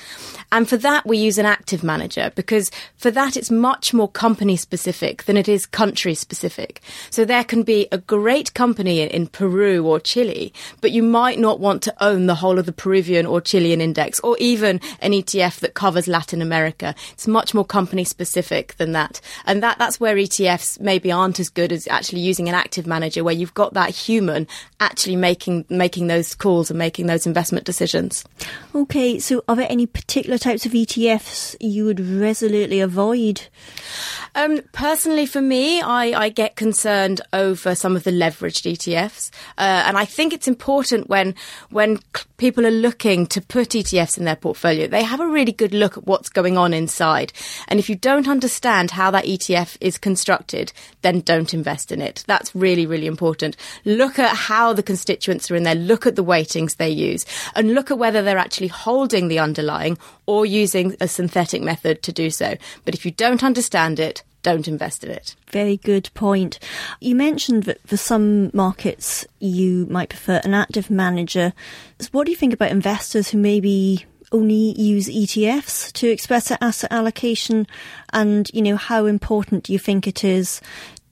And 0.52 0.68
for 0.68 0.78
that 0.78 1.06
we 1.06 1.18
use 1.18 1.38
an 1.38 1.46
active 1.46 1.84
manager 1.84 2.32
because 2.36 2.72
for 2.96 3.12
that 3.12 3.36
it's 3.36 3.52
much 3.52 3.94
more 3.94 4.10
company 4.10 4.56
specific 4.56 5.24
than 5.24 5.36
it 5.36 5.50
is 5.50 5.66
country 5.66 6.16
specific. 6.16 6.82
So 7.10 7.26
there 7.26 7.44
can 7.44 7.64
be 7.64 7.88
a 7.92 7.98
great 7.98 8.54
company 8.54 9.02
in, 9.02 9.10
in 9.10 9.28
Peru 9.28 9.86
or 9.86 10.00
Chile 10.00 10.54
but 10.80 10.92
you 10.92 11.04
might 11.04 11.33
might 11.34 11.42
not 11.42 11.60
want 11.60 11.82
to 11.82 12.04
own 12.04 12.28
the 12.28 12.36
whole 12.36 12.60
of 12.60 12.68
the 12.68 12.72
Peruvian 12.72 13.26
or 13.26 13.42
Chilean 13.42 13.82
index 13.82 14.20
or 14.20 14.38
even 14.40 14.80
an 15.00 15.14
ETF 15.14 15.62
that 15.62 15.74
covers 15.74 16.08
Latin 16.08 16.44
America. 16.44 16.94
It's 17.14 17.26
much 17.26 17.56
more 17.56 17.66
company 17.66 18.04
specific 18.04 18.76
than 18.76 18.92
that. 18.92 19.20
And 19.46 19.64
that, 19.64 19.80
that's 19.80 20.00
where 20.00 20.16
ETFs 20.16 20.80
maybe 20.80 21.12
aren't 21.12 21.40
as 21.40 21.50
good 21.50 21.72
as 21.72 21.88
actually 21.88 22.22
using 22.22 22.50
an 22.50 22.56
active 22.56 22.86
manager 22.86 23.24
where 23.24 23.34
you've 23.34 23.56
got 23.56 23.74
that 23.74 23.90
human 23.90 24.48
actually 24.80 25.16
making, 25.16 25.66
making 25.70 26.06
those 26.06 26.36
calls 26.36 26.70
and 26.70 26.78
making 26.78 27.08
those 27.08 27.26
investment 27.26 27.66
decisions. 27.66 28.24
Okay. 28.76 29.18
So 29.18 29.44
are 29.48 29.56
there 29.56 29.72
any 29.72 29.88
particular 29.88 30.38
types 30.38 30.68
of 30.68 30.74
ETFs 30.74 31.56
you 31.60 31.86
would 31.86 32.00
resolutely 32.00 32.80
avoid? 32.80 33.48
Um, 34.36 34.62
personally, 34.72 35.28
for 35.28 35.42
me, 35.42 35.82
I, 35.82 36.06
I, 36.24 36.30
get 36.30 36.56
concerned 36.56 37.22
over 37.34 37.76
some 37.76 37.96
of 37.96 38.04
the 38.04 38.10
leveraged 38.10 38.72
ETFs, 38.72 39.30
uh, 39.60 39.84
and 39.86 39.96
I 39.96 40.06
think 40.06 40.34
it's 40.34 40.48
important 40.48 41.08
when 41.08 41.23
when 41.70 42.00
people 42.38 42.66
are 42.66 42.72
looking 42.72 43.26
to 43.28 43.42
put 43.42 43.70
ETFs 43.70 44.18
in 44.18 44.26
their 44.26 44.36
portfolio, 44.36 44.88
they 44.88 45.04
have 45.04 45.20
a 45.20 45.28
really 45.28 45.52
good 45.52 45.74
look 45.74 45.98
at 45.98 46.06
what's 46.06 46.30
going 46.30 46.58
on 46.58 46.74
inside. 46.74 47.32
And 47.68 47.80
if 47.80 47.90
you 47.90 47.96
don't 47.96 48.28
understand 48.28 48.92
how 48.92 49.12
that 49.12 49.26
ETF 49.26 49.78
is 49.80 49.98
constructed, 49.98 50.74
then 51.02 51.22
don't 51.22 51.54
invest 51.54 51.92
in 51.92 52.02
it. 52.02 52.24
That's 52.28 52.54
really, 52.54 52.86
really 52.86 53.08
important. 53.08 53.56
Look 53.86 54.20
at 54.20 54.36
how 54.36 54.74
the 54.74 54.84
constituents 54.84 55.50
are 55.50 55.56
in 55.56 55.64
there. 55.64 55.76
Look 55.76 56.06
at 56.06 56.16
the 56.16 56.24
weightings 56.24 56.76
they 56.76 56.90
use, 56.90 57.26
and 57.56 57.74
look 57.74 57.90
at 57.92 57.98
whether 57.98 58.22
they're 58.22 58.38
actually 58.38 58.68
holding 58.68 59.28
the 59.28 59.40
underlying 59.40 59.98
or 60.26 60.46
using 60.46 60.96
a 61.00 61.08
synthetic 61.08 61.62
method 61.62 62.04
to 62.04 62.12
do 62.12 62.30
so. 62.30 62.56
But 62.86 62.94
if 62.94 63.06
you 63.06 63.12
don't 63.12 63.44
understand 63.44 64.00
it, 64.00 64.24
don't 64.44 64.68
invest 64.68 65.04
in 65.04 65.12
it. 65.12 65.36
Very 65.50 65.78
good 65.78 66.10
point. 66.14 66.60
You 67.00 67.16
mentioned 67.16 67.64
that 67.64 67.86
for 67.88 67.98
some 67.98 68.52
markets 68.54 69.26
you 69.40 69.88
might 69.90 70.10
prefer 70.10 70.42
an 70.44 70.54
active 70.54 70.90
manager. 70.92 71.54
So 72.00 72.10
What 72.12 72.26
do 72.26 72.32
you 72.32 72.38
think 72.38 72.54
about 72.54 72.72
investors 72.72 73.30
who 73.30 73.38
maybe 73.38 74.06
only 74.32 74.80
use 74.80 75.08
ETFs 75.08 75.92
to 75.94 76.10
express 76.10 76.50
their 76.50 76.58
asset 76.62 76.92
allocation? 76.92 77.68
And, 78.12 78.50
you 78.54 78.62
know, 78.62 78.76
how 78.76 79.06
important 79.06 79.64
do 79.64 79.74
you 79.74 79.80
think 79.80 80.08
it 80.08 80.24
is 80.24 80.62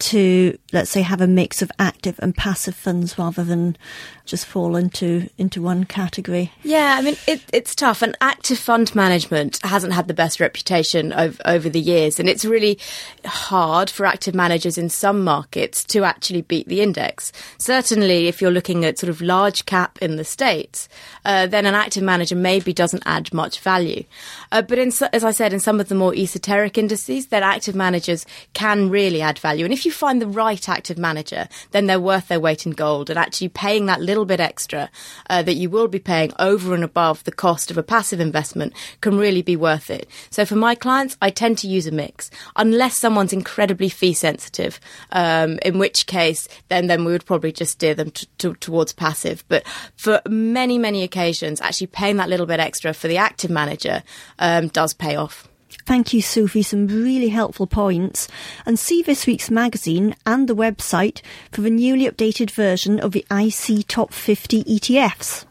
to, 0.01 0.57
let's 0.73 0.89
say, 0.89 1.01
have 1.01 1.21
a 1.21 1.27
mix 1.27 1.61
of 1.61 1.71
active 1.79 2.19
and 2.21 2.35
passive 2.35 2.75
funds 2.75 3.17
rather 3.17 3.43
than 3.43 3.77
just 4.25 4.45
fall 4.45 4.75
into 4.75 5.29
into 5.37 5.61
one 5.61 5.83
category. 5.83 6.51
Yeah, 6.63 6.95
I 6.97 7.01
mean 7.01 7.17
it, 7.27 7.41
it's 7.51 7.75
tough, 7.75 8.01
and 8.01 8.17
active 8.21 8.57
fund 8.57 8.95
management 8.95 9.59
hasn't 9.63 9.93
had 9.93 10.07
the 10.07 10.13
best 10.13 10.39
reputation 10.39 11.11
over, 11.11 11.37
over 11.45 11.69
the 11.69 11.79
years, 11.79 12.19
and 12.19 12.29
it's 12.29 12.45
really 12.45 12.79
hard 13.25 13.89
for 13.89 14.05
active 14.05 14.33
managers 14.33 14.77
in 14.77 14.89
some 14.89 15.23
markets 15.23 15.83
to 15.85 16.03
actually 16.03 16.43
beat 16.43 16.67
the 16.67 16.81
index. 16.81 17.31
Certainly, 17.57 18.27
if 18.27 18.41
you're 18.41 18.51
looking 18.51 18.85
at 18.85 18.97
sort 18.97 19.09
of 19.09 19.21
large 19.21 19.65
cap 19.65 19.97
in 20.01 20.15
the 20.15 20.23
states, 20.23 20.87
uh, 21.25 21.47
then 21.47 21.65
an 21.65 21.75
active 21.75 22.03
manager 22.03 22.35
maybe 22.35 22.73
doesn't 22.73 23.03
add 23.05 23.33
much 23.33 23.59
value. 23.59 24.03
Uh, 24.51 24.61
but 24.61 24.79
in, 24.79 24.91
as 25.13 25.23
I 25.23 25.31
said, 25.31 25.53
in 25.53 25.59
some 25.59 25.79
of 25.79 25.89
the 25.89 25.95
more 25.95 26.15
esoteric 26.15 26.77
indices, 26.77 27.27
then 27.27 27.43
active 27.43 27.75
managers 27.75 28.25
can 28.53 28.89
really 28.89 29.21
add 29.21 29.39
value. 29.39 29.65
And 29.65 29.73
if 29.73 29.85
you 29.85 29.90
you 29.91 29.97
find 29.97 30.21
the 30.21 30.27
right 30.27 30.69
active 30.69 30.97
manager, 30.97 31.49
then 31.71 31.85
they're 31.85 31.99
worth 31.99 32.29
their 32.29 32.39
weight 32.39 32.65
in 32.65 32.71
gold. 32.71 33.09
And 33.09 33.19
actually 33.19 33.49
paying 33.49 33.85
that 33.87 33.99
little 33.99 34.25
bit 34.25 34.39
extra 34.39 34.89
uh, 35.29 35.43
that 35.43 35.55
you 35.55 35.69
will 35.69 35.89
be 35.89 35.99
paying 35.99 36.31
over 36.39 36.73
and 36.73 36.83
above 36.83 37.23
the 37.25 37.31
cost 37.31 37.69
of 37.69 37.77
a 37.77 37.83
passive 37.83 38.21
investment 38.21 38.73
can 39.01 39.17
really 39.17 39.41
be 39.41 39.57
worth 39.57 39.89
it. 39.89 40.07
So 40.29 40.45
for 40.45 40.55
my 40.55 40.75
clients, 40.75 41.17
I 41.21 41.29
tend 41.29 41.57
to 41.59 41.67
use 41.67 41.87
a 41.87 41.91
mix, 41.91 42.31
unless 42.55 42.95
someone's 42.95 43.33
incredibly 43.33 43.89
fee 43.89 44.13
sensitive, 44.13 44.79
um, 45.11 45.59
in 45.63 45.77
which 45.77 46.07
case 46.07 46.47
then 46.69 46.87
then 46.87 47.03
we 47.03 47.11
would 47.11 47.25
probably 47.25 47.51
just 47.51 47.73
steer 47.73 47.93
them 47.93 48.11
t- 48.11 48.27
t- 48.37 48.53
towards 48.61 48.93
passive. 48.93 49.43
But 49.49 49.67
for 49.97 50.21
many 50.27 50.77
many 50.77 51.03
occasions, 51.03 51.59
actually 51.59 51.87
paying 51.87 52.17
that 52.17 52.29
little 52.29 52.45
bit 52.45 52.59
extra 52.61 52.93
for 52.93 53.09
the 53.09 53.17
active 53.17 53.51
manager 53.51 54.03
um, 54.39 54.69
does 54.69 54.93
pay 54.93 55.15
off. 55.17 55.50
Thank 55.85 56.13
you, 56.13 56.21
Sophie. 56.21 56.63
Some 56.63 56.87
really 56.87 57.29
helpful 57.29 57.67
points. 57.67 58.27
And 58.65 58.77
see 58.77 59.01
this 59.01 59.25
week's 59.25 59.49
magazine 59.49 60.15
and 60.25 60.47
the 60.47 60.55
website 60.55 61.21
for 61.51 61.61
the 61.61 61.69
newly 61.69 62.09
updated 62.09 62.51
version 62.51 62.99
of 62.99 63.11
the 63.11 63.25
IC 63.31 63.87
Top 63.87 64.13
50 64.13 64.63
ETFs. 64.63 65.45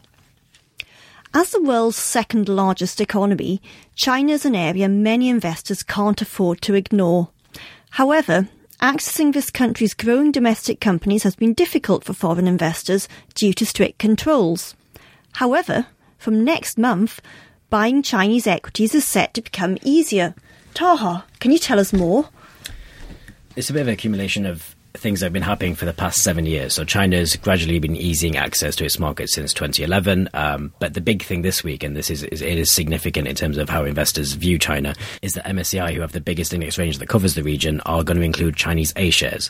As 1.33 1.51
the 1.51 1.61
world's 1.61 1.95
second 1.95 2.49
largest 2.49 2.99
economy, 2.99 3.61
China 3.95 4.33
is 4.33 4.45
an 4.45 4.55
area 4.55 4.89
many 4.89 5.29
investors 5.29 5.81
can't 5.81 6.21
afford 6.21 6.61
to 6.63 6.73
ignore. 6.73 7.29
However, 7.91 8.49
accessing 8.81 9.31
this 9.31 9.49
country's 9.49 9.93
growing 9.93 10.33
domestic 10.33 10.81
companies 10.81 11.23
has 11.23 11.35
been 11.35 11.53
difficult 11.53 12.03
for 12.03 12.13
foreign 12.13 12.47
investors 12.47 13.07
due 13.33 13.53
to 13.53 13.65
strict 13.65 13.97
controls. 13.97 14.75
However, 15.33 15.87
from 16.17 16.43
next 16.43 16.77
month, 16.77 17.21
buying 17.71 18.03
Chinese 18.03 18.45
equities 18.45 18.93
is 18.93 19.05
set 19.05 19.33
to 19.33 19.41
become 19.41 19.77
easier. 19.81 20.35
Taha, 20.75 21.25
can 21.39 21.51
you 21.51 21.57
tell 21.57 21.79
us 21.79 21.91
more? 21.91 22.29
It's 23.55 23.69
a 23.69 23.73
bit 23.73 23.81
of 23.81 23.87
an 23.87 23.93
accumulation 23.93 24.45
of 24.45 24.75
things 24.93 25.21
have 25.21 25.33
been 25.33 25.41
happening 25.41 25.75
for 25.75 25.85
the 25.85 25.93
past 25.93 26.21
seven 26.21 26.45
years. 26.45 26.73
So 26.73 26.83
China's 26.83 27.35
gradually 27.35 27.79
been 27.79 27.95
easing 27.95 28.35
access 28.35 28.75
to 28.77 28.85
its 28.85 28.99
market 28.99 29.29
since 29.29 29.53
2011. 29.53 30.29
Um, 30.33 30.73
but 30.79 30.93
the 30.93 31.01
big 31.01 31.23
thing 31.23 31.41
this 31.41 31.63
week, 31.63 31.83
and 31.83 31.95
this 31.95 32.09
is, 32.09 32.23
is, 32.23 32.41
it 32.41 32.57
is 32.57 32.71
significant 32.71 33.27
in 33.27 33.35
terms 33.35 33.57
of 33.57 33.69
how 33.69 33.85
investors 33.85 34.33
view 34.33 34.59
China, 34.59 34.93
is 35.21 35.33
that 35.33 35.45
MSCI, 35.45 35.93
who 35.93 36.01
have 36.01 36.11
the 36.11 36.21
biggest 36.21 36.53
index 36.53 36.77
range 36.77 36.97
that 36.97 37.07
covers 37.07 37.35
the 37.35 37.43
region, 37.43 37.79
are 37.81 38.03
going 38.03 38.17
to 38.17 38.23
include 38.23 38.55
Chinese 38.55 38.91
A 38.95 39.09
shares. 39.09 39.49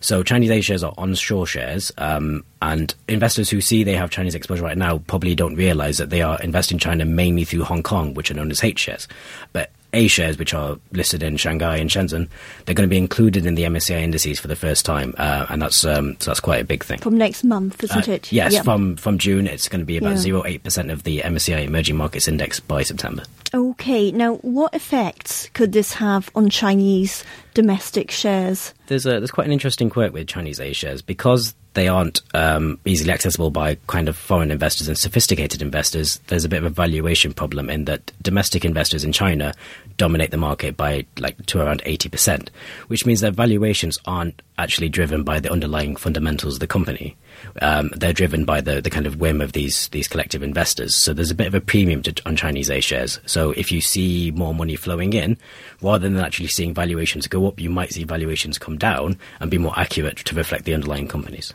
So 0.00 0.22
Chinese 0.22 0.50
A 0.50 0.60
shares 0.60 0.82
are 0.82 0.94
onshore 0.96 1.46
shares, 1.46 1.92
um, 1.98 2.44
and 2.62 2.94
investors 3.08 3.50
who 3.50 3.60
see 3.60 3.84
they 3.84 3.94
have 3.94 4.10
Chinese 4.10 4.34
exposure 4.34 4.64
right 4.64 4.78
now 4.78 4.98
probably 5.06 5.34
don't 5.34 5.54
realize 5.54 5.98
that 5.98 6.10
they 6.10 6.22
are 6.22 6.40
investing 6.40 6.76
in 6.76 6.80
China 6.80 7.04
mainly 7.04 7.44
through 7.44 7.64
Hong 7.64 7.82
Kong, 7.82 8.14
which 8.14 8.30
are 8.30 8.34
known 8.34 8.50
as 8.50 8.64
H 8.64 8.78
shares. 8.80 9.06
But 9.52 9.70
a 9.92 10.06
shares, 10.06 10.36
which 10.38 10.52
are 10.52 10.78
listed 10.92 11.22
in 11.22 11.36
Shanghai 11.36 11.76
and 11.78 11.88
Shenzhen, 11.88 12.28
they're 12.66 12.74
going 12.74 12.88
to 12.88 12.90
be 12.92 12.98
included 12.98 13.46
in 13.46 13.54
the 13.54 13.62
MSCI 13.64 14.02
indices 14.02 14.38
for 14.38 14.46
the 14.48 14.56
first 14.56 14.84
time, 14.84 15.14
uh, 15.16 15.46
and 15.48 15.62
that's 15.62 15.84
um, 15.84 16.16
so 16.20 16.30
that's 16.30 16.40
quite 16.40 16.60
a 16.60 16.64
big 16.64 16.84
thing. 16.84 16.98
From 16.98 17.16
next 17.16 17.42
month, 17.44 17.82
isn't 17.84 18.08
Uh, 18.08 18.12
it? 18.12 18.30
Yes, 18.32 18.52
Yeah. 18.52 18.62
from 18.62 18.96
from 18.96 19.16
June, 19.18 19.46
it's 19.46 19.68
going 19.68 19.80
to 19.80 19.86
be 19.86 19.96
about 19.96 20.16
Yeah. 20.18 20.32
0.8 20.34 20.62
percent 20.62 20.90
of 20.90 21.04
the 21.04 21.20
MSCI 21.24 21.64
Emerging 21.64 21.96
Markets 21.96 22.28
Index 22.28 22.60
by 22.60 22.82
September. 22.82 23.22
Okay, 23.54 24.12
now 24.12 24.34
what 24.42 24.74
effects 24.74 25.48
could 25.54 25.72
this 25.72 25.94
have 25.94 26.30
on 26.34 26.50
Chinese 26.50 27.24
domestic 27.54 28.10
shares? 28.10 28.74
There's 28.88 29.06
a 29.06 29.12
there's 29.20 29.30
quite 29.30 29.46
an 29.46 29.52
interesting 29.52 29.88
quirk 29.88 30.12
with 30.12 30.28
Chinese 30.28 30.60
A 30.60 30.72
shares 30.74 31.00
because 31.00 31.54
they 31.78 31.88
aren't 31.88 32.20
um, 32.34 32.78
easily 32.84 33.12
accessible 33.12 33.50
by 33.50 33.76
kind 33.86 34.08
of 34.08 34.16
foreign 34.16 34.50
investors 34.50 34.88
and 34.88 34.98
sophisticated 34.98 35.62
investors. 35.62 36.18
There's 36.26 36.44
a 36.44 36.48
bit 36.48 36.58
of 36.58 36.64
a 36.64 36.70
valuation 36.70 37.32
problem 37.32 37.70
in 37.70 37.84
that 37.84 38.12
domestic 38.20 38.64
investors 38.64 39.04
in 39.04 39.12
China 39.12 39.54
dominate 39.96 40.30
the 40.30 40.36
market 40.36 40.76
by 40.76 41.06
like 41.18 41.44
to 41.46 41.60
around 41.60 41.82
eighty 41.84 42.08
percent, 42.08 42.50
which 42.88 43.06
means 43.06 43.20
their 43.20 43.30
valuations 43.30 43.98
aren't 44.06 44.42
actually 44.58 44.88
driven 44.88 45.22
by 45.22 45.38
the 45.38 45.50
underlying 45.52 45.94
fundamentals 45.94 46.54
of 46.54 46.60
the 46.60 46.66
company. 46.66 47.16
Um, 47.62 47.90
they're 47.94 48.12
driven 48.12 48.44
by 48.44 48.60
the, 48.60 48.80
the 48.80 48.90
kind 48.90 49.06
of 49.06 49.20
whim 49.20 49.40
of 49.40 49.52
these 49.52 49.88
these 49.88 50.08
collective 50.08 50.42
investors. 50.42 50.96
So 50.96 51.14
there's 51.14 51.30
a 51.30 51.34
bit 51.34 51.46
of 51.46 51.54
a 51.54 51.60
premium 51.60 52.02
to, 52.02 52.12
on 52.26 52.34
Chinese 52.34 52.70
A 52.70 52.80
shares. 52.80 53.20
So 53.26 53.52
if 53.52 53.70
you 53.70 53.80
see 53.80 54.32
more 54.32 54.54
money 54.54 54.76
flowing 54.76 55.12
in, 55.12 55.36
rather 55.80 56.08
than 56.08 56.18
actually 56.18 56.48
seeing 56.48 56.74
valuations 56.74 57.28
go 57.28 57.46
up, 57.46 57.60
you 57.60 57.70
might 57.70 57.92
see 57.92 58.04
valuations 58.04 58.58
come 58.58 58.78
down 58.78 59.16
and 59.40 59.50
be 59.50 59.58
more 59.58 59.78
accurate 59.78 60.18
to 60.18 60.34
reflect 60.34 60.64
the 60.64 60.74
underlying 60.74 61.06
companies. 61.06 61.54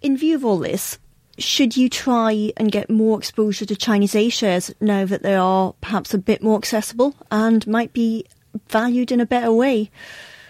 In 0.00 0.16
view 0.16 0.36
of 0.36 0.44
all 0.44 0.58
this, 0.58 0.98
should 1.38 1.76
you 1.76 1.88
try 1.88 2.52
and 2.56 2.70
get 2.70 2.88
more 2.88 3.18
exposure 3.18 3.66
to 3.66 3.76
Chinese 3.76 4.14
A 4.14 4.28
shares 4.28 4.72
now 4.80 5.04
that 5.04 5.22
they 5.22 5.34
are 5.34 5.72
perhaps 5.80 6.14
a 6.14 6.18
bit 6.18 6.42
more 6.42 6.56
accessible 6.56 7.14
and 7.30 7.66
might 7.66 7.92
be 7.92 8.24
valued 8.68 9.10
in 9.10 9.20
a 9.20 9.26
better 9.26 9.52
way? 9.52 9.90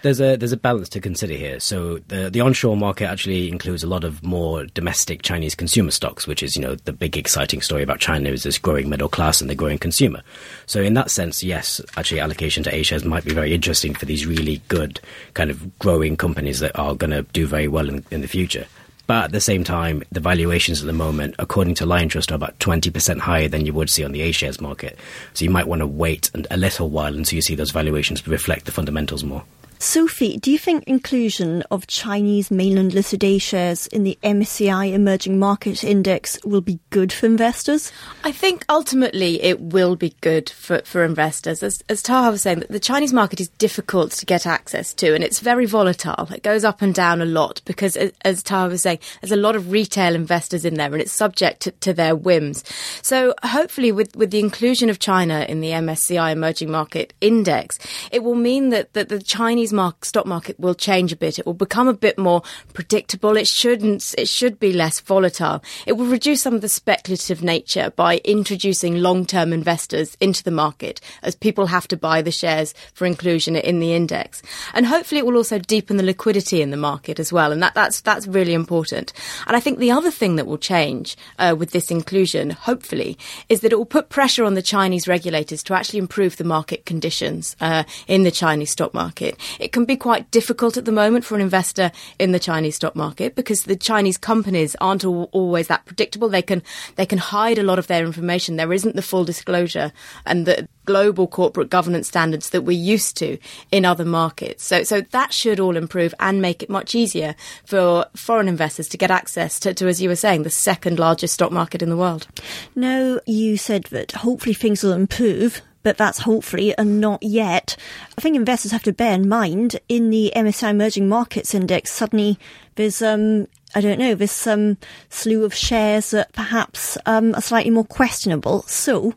There's 0.01 0.21
a 0.21 0.37
there's 0.37 0.53
a 0.53 0.57
balance 0.57 0.87
to 0.89 1.01
consider 1.01 1.33
here. 1.33 1.59
So 1.59 1.97
the 2.07 2.29
the 2.29 2.41
onshore 2.41 2.77
market 2.77 3.09
actually 3.09 3.49
includes 3.49 3.83
a 3.83 3.87
lot 3.87 4.03
of 4.03 4.23
more 4.23 4.65
domestic 4.65 5.23
Chinese 5.23 5.55
consumer 5.55 5.91
stocks, 5.91 6.25
which 6.25 6.41
is 6.41 6.55
you 6.55 6.61
know 6.61 6.75
the 6.75 6.93
big 6.93 7.17
exciting 7.17 7.61
story 7.61 7.83
about 7.83 7.99
China 7.99 8.29
is 8.29 8.43
this 8.43 8.57
growing 8.57 8.87
middle 8.87 9.09
class 9.09 9.41
and 9.41 9.49
the 9.49 9.55
growing 9.55 9.77
consumer. 9.77 10.21
So 10.67 10.81
in 10.81 10.93
that 10.93 11.11
sense, 11.11 11.43
yes, 11.43 11.81
actually 11.97 12.21
allocation 12.21 12.63
to 12.63 12.73
A 12.73 12.83
shares 12.83 13.03
might 13.03 13.25
be 13.25 13.33
very 13.33 13.53
interesting 13.53 13.93
for 13.93 14.05
these 14.05 14.25
really 14.25 14.61
good 14.69 15.01
kind 15.33 15.49
of 15.49 15.77
growing 15.79 16.15
companies 16.15 16.59
that 16.59 16.77
are 16.79 16.95
going 16.95 17.11
to 17.11 17.23
do 17.33 17.45
very 17.45 17.67
well 17.67 17.89
in, 17.89 18.05
in 18.09 18.21
the 18.21 18.27
future. 18.27 18.67
But 19.09 19.23
at 19.23 19.31
the 19.31 19.41
same 19.41 19.63
time, 19.63 20.03
the 20.11 20.19
valuations 20.19 20.81
at 20.81 20.85
the 20.85 20.93
moment, 20.93 21.33
according 21.39 21.73
to 21.75 21.85
Liontrust, 21.87 22.29
are 22.29 22.35
about 22.35 22.59
20% 22.59 23.17
higher 23.17 23.47
than 23.47 23.65
you 23.65 23.73
would 23.73 23.89
see 23.89 24.03
on 24.03 24.11
the 24.11 24.21
A 24.21 24.31
shares 24.31 24.61
market. 24.61 24.99
So 25.33 25.43
you 25.43 25.49
might 25.49 25.67
want 25.67 25.79
to 25.79 25.87
wait 25.87 26.29
a 26.51 26.57
little 26.57 26.91
while 26.91 27.15
until 27.15 27.35
you 27.35 27.41
see 27.41 27.55
those 27.55 27.71
valuations 27.71 28.27
reflect 28.27 28.65
the 28.65 28.71
fundamentals 28.71 29.23
more. 29.23 29.45
Sophie, 29.81 30.35
do 30.35 30.51
you 30.51 30.59
think 30.59 30.83
inclusion 30.83 31.61
of 31.71 31.87
Chinese 31.87 32.51
mainland 32.51 32.93
listed 32.93 33.23
A 33.23 33.37
shares 33.37 33.87
in 33.87 34.03
the 34.03 34.19
MSCI 34.21 34.91
Emerging 34.91 35.39
Market 35.39 35.85
Index 35.85 36.37
will 36.43 36.59
be 36.59 36.81
good 36.89 37.13
for 37.13 37.27
investors? 37.27 37.89
I 38.25 38.33
think 38.33 38.65
ultimately 38.67 39.41
it 39.41 39.61
will 39.61 39.95
be 39.95 40.17
good 40.19 40.49
for, 40.49 40.81
for 40.83 41.05
investors. 41.05 41.63
As, 41.63 41.81
as 41.87 42.01
Taha 42.01 42.31
was 42.31 42.41
saying, 42.41 42.65
the 42.69 42.77
Chinese 42.77 43.13
market 43.13 43.39
is 43.39 43.47
difficult 43.47 44.11
to 44.11 44.25
get 44.25 44.45
access 44.45 44.93
to 44.95 45.15
and 45.15 45.23
it's 45.23 45.39
very 45.39 45.65
volatile. 45.65 46.27
It 46.29 46.43
goes 46.43 46.65
up 46.65 46.81
and 46.81 46.93
down 46.93 47.21
a 47.21 47.25
lot 47.25 47.61
because, 47.63 47.95
as, 47.95 48.43
Taha 48.43 48.67
was 48.67 48.81
saying, 48.81 48.99
there's 49.21 49.31
a 49.31 49.37
lot 49.37 49.55
of 49.55 49.71
retail 49.71 50.13
investors 50.13 50.65
in 50.65 50.73
there 50.73 50.91
and 50.91 51.01
it's 51.01 51.13
subject 51.13 51.61
to, 51.61 51.71
to 51.71 51.93
their 51.93 52.17
whims. 52.17 52.65
So 53.01 53.33
hopefully 53.43 53.93
with, 53.93 54.13
with 54.17 54.31
the 54.31 54.39
inclusion 54.39 54.89
of 54.89 54.99
China 54.99 55.45
in 55.47 55.61
the 55.61 55.69
MSCI 55.69 56.33
Emerging 56.33 56.69
Market 56.69 57.13
Index, 57.21 57.79
it 58.11 58.25
will 58.25 58.35
mean 58.35 58.69
that, 58.71 58.91
that 58.91 59.07
the 59.07 59.21
Chinese 59.21 59.68
mark, 59.71 60.05
stock 60.05 60.25
market 60.25 60.59
will 60.59 60.75
change 60.75 61.11
a 61.11 61.15
bit. 61.15 61.39
It 61.39 61.45
will 61.45 61.53
become 61.53 61.87
a 61.87 61.93
bit 61.93 62.17
more 62.17 62.41
predictable. 62.73 63.37
It 63.37 63.47
shouldn't, 63.47 64.15
it 64.17 64.27
should 64.27 64.59
be 64.59 64.73
less 64.73 64.99
volatile. 64.99 65.63
It 65.85 65.93
will 65.93 66.05
reduce 66.05 66.41
some 66.41 66.55
of 66.55 66.61
the 66.61 66.69
speculative 66.69 67.43
nature 67.43 67.91
by 67.95 68.17
introducing 68.23 68.97
long-term 68.97 69.53
investors 69.53 70.15
into 70.19 70.43
the 70.43 70.51
market 70.51 71.01
as 71.23 71.35
people 71.35 71.67
have 71.67 71.87
to 71.89 71.97
buy 71.97 72.21
the 72.21 72.31
shares 72.31 72.73
for 72.93 73.05
inclusion 73.05 73.55
in 73.55 73.79
the 73.79 73.93
index. 73.93 74.41
And 74.73 74.85
hopefully 74.85 75.19
it 75.19 75.25
will 75.25 75.37
also 75.37 75.59
deepen 75.59 75.97
the 75.97 76.03
liquidity 76.03 76.61
in 76.61 76.71
the 76.71 76.77
market 76.77 77.19
as 77.19 77.31
well. 77.31 77.51
And 77.51 77.61
that, 77.63 77.73
that's, 77.73 78.01
that's 78.01 78.27
really 78.27 78.53
important. 78.53 79.13
And 79.47 79.55
I 79.55 79.59
think 79.59 79.79
the 79.79 79.91
other 79.91 80.11
thing 80.11 80.35
that 80.35 80.47
will 80.47 80.57
change 80.57 81.17
uh, 81.37 81.55
with 81.57 81.71
this 81.71 81.91
inclusion, 81.91 82.49
hopefully, 82.49 83.17
is 83.49 83.61
that 83.61 83.71
it 83.71 83.77
will 83.77 83.85
put 83.85 84.09
pressure 84.09 84.43
on 84.43 84.53
the 84.53 84.61
Chinese 84.61 85.07
regulators 85.07 85.63
to 85.63 85.73
actually 85.73 85.99
improve 85.99 86.37
the 86.37 86.43
market 86.43 86.85
conditions 86.85 87.55
uh, 87.61 87.83
in 88.07 88.23
the 88.23 88.31
Chinese 88.31 88.71
stock 88.71 88.93
market. 88.93 89.37
It 89.59 89.71
can 89.71 89.85
be 89.85 89.97
quite 89.97 90.31
difficult 90.31 90.77
at 90.77 90.85
the 90.85 90.91
moment 90.91 91.25
for 91.25 91.35
an 91.35 91.41
investor 91.41 91.91
in 92.17 92.31
the 92.31 92.39
Chinese 92.39 92.77
stock 92.77 92.95
market 92.95 93.35
because 93.35 93.63
the 93.63 93.75
Chinese 93.75 94.17
companies 94.17 94.75
aren't 94.81 95.03
al- 95.03 95.29
always 95.31 95.67
that 95.67 95.85
predictable. 95.85 96.29
They 96.29 96.41
can 96.41 96.63
they 96.95 97.05
can 97.05 97.19
hide 97.19 97.57
a 97.57 97.63
lot 97.63 97.79
of 97.79 97.87
their 97.87 98.05
information. 98.05 98.55
There 98.55 98.73
isn't 98.73 98.95
the 98.95 99.01
full 99.01 99.25
disclosure 99.25 99.91
and 100.25 100.45
the 100.45 100.67
global 100.85 101.27
corporate 101.27 101.69
governance 101.69 102.07
standards 102.07 102.49
that 102.49 102.63
we're 102.63 102.71
used 102.71 103.15
to 103.17 103.37
in 103.71 103.85
other 103.85 104.05
markets. 104.05 104.65
So 104.65 104.83
so 104.83 105.01
that 105.01 105.33
should 105.33 105.59
all 105.59 105.77
improve 105.77 106.13
and 106.19 106.41
make 106.41 106.63
it 106.63 106.69
much 106.69 106.95
easier 106.95 107.35
for 107.65 108.05
foreign 108.15 108.47
investors 108.47 108.87
to 108.89 108.97
get 108.97 109.11
access 109.11 109.59
to, 109.59 109.73
to 109.73 109.87
as 109.87 110.01
you 110.01 110.09
were 110.09 110.15
saying, 110.15 110.43
the 110.43 110.49
second 110.49 110.99
largest 110.99 111.33
stock 111.33 111.51
market 111.51 111.81
in 111.81 111.89
the 111.89 111.97
world. 111.97 112.27
Now, 112.75 113.19
you 113.25 113.57
said 113.57 113.85
that 113.85 114.11
hopefully 114.11 114.53
things 114.53 114.83
will 114.83 114.93
improve, 114.93 115.61
but 115.83 115.97
that's 115.97 116.19
hopefully 116.19 116.77
and 116.77 116.99
not 116.99 117.21
yet. 117.23 117.75
I 118.17 118.21
think 118.21 118.35
investors 118.35 118.71
have 118.71 118.83
to 118.83 118.93
bear 118.93 119.13
in 119.13 119.29
mind 119.29 119.79
in 119.87 120.09
the 120.09 120.31
MSCI 120.35 120.71
Emerging 120.71 121.07
Markets 121.07 121.53
Index, 121.53 121.91
suddenly 121.91 122.37
there's, 122.75 123.01
um, 123.01 123.47
I 123.75 123.81
don't 123.81 123.99
know, 123.99 124.15
there's 124.15 124.31
some 124.31 124.77
slew 125.09 125.45
of 125.45 125.53
shares 125.53 126.11
that 126.11 126.33
perhaps 126.33 126.97
um, 127.05 127.35
are 127.35 127.41
slightly 127.41 127.71
more 127.71 127.85
questionable. 127.85 128.63
So, 128.63 129.13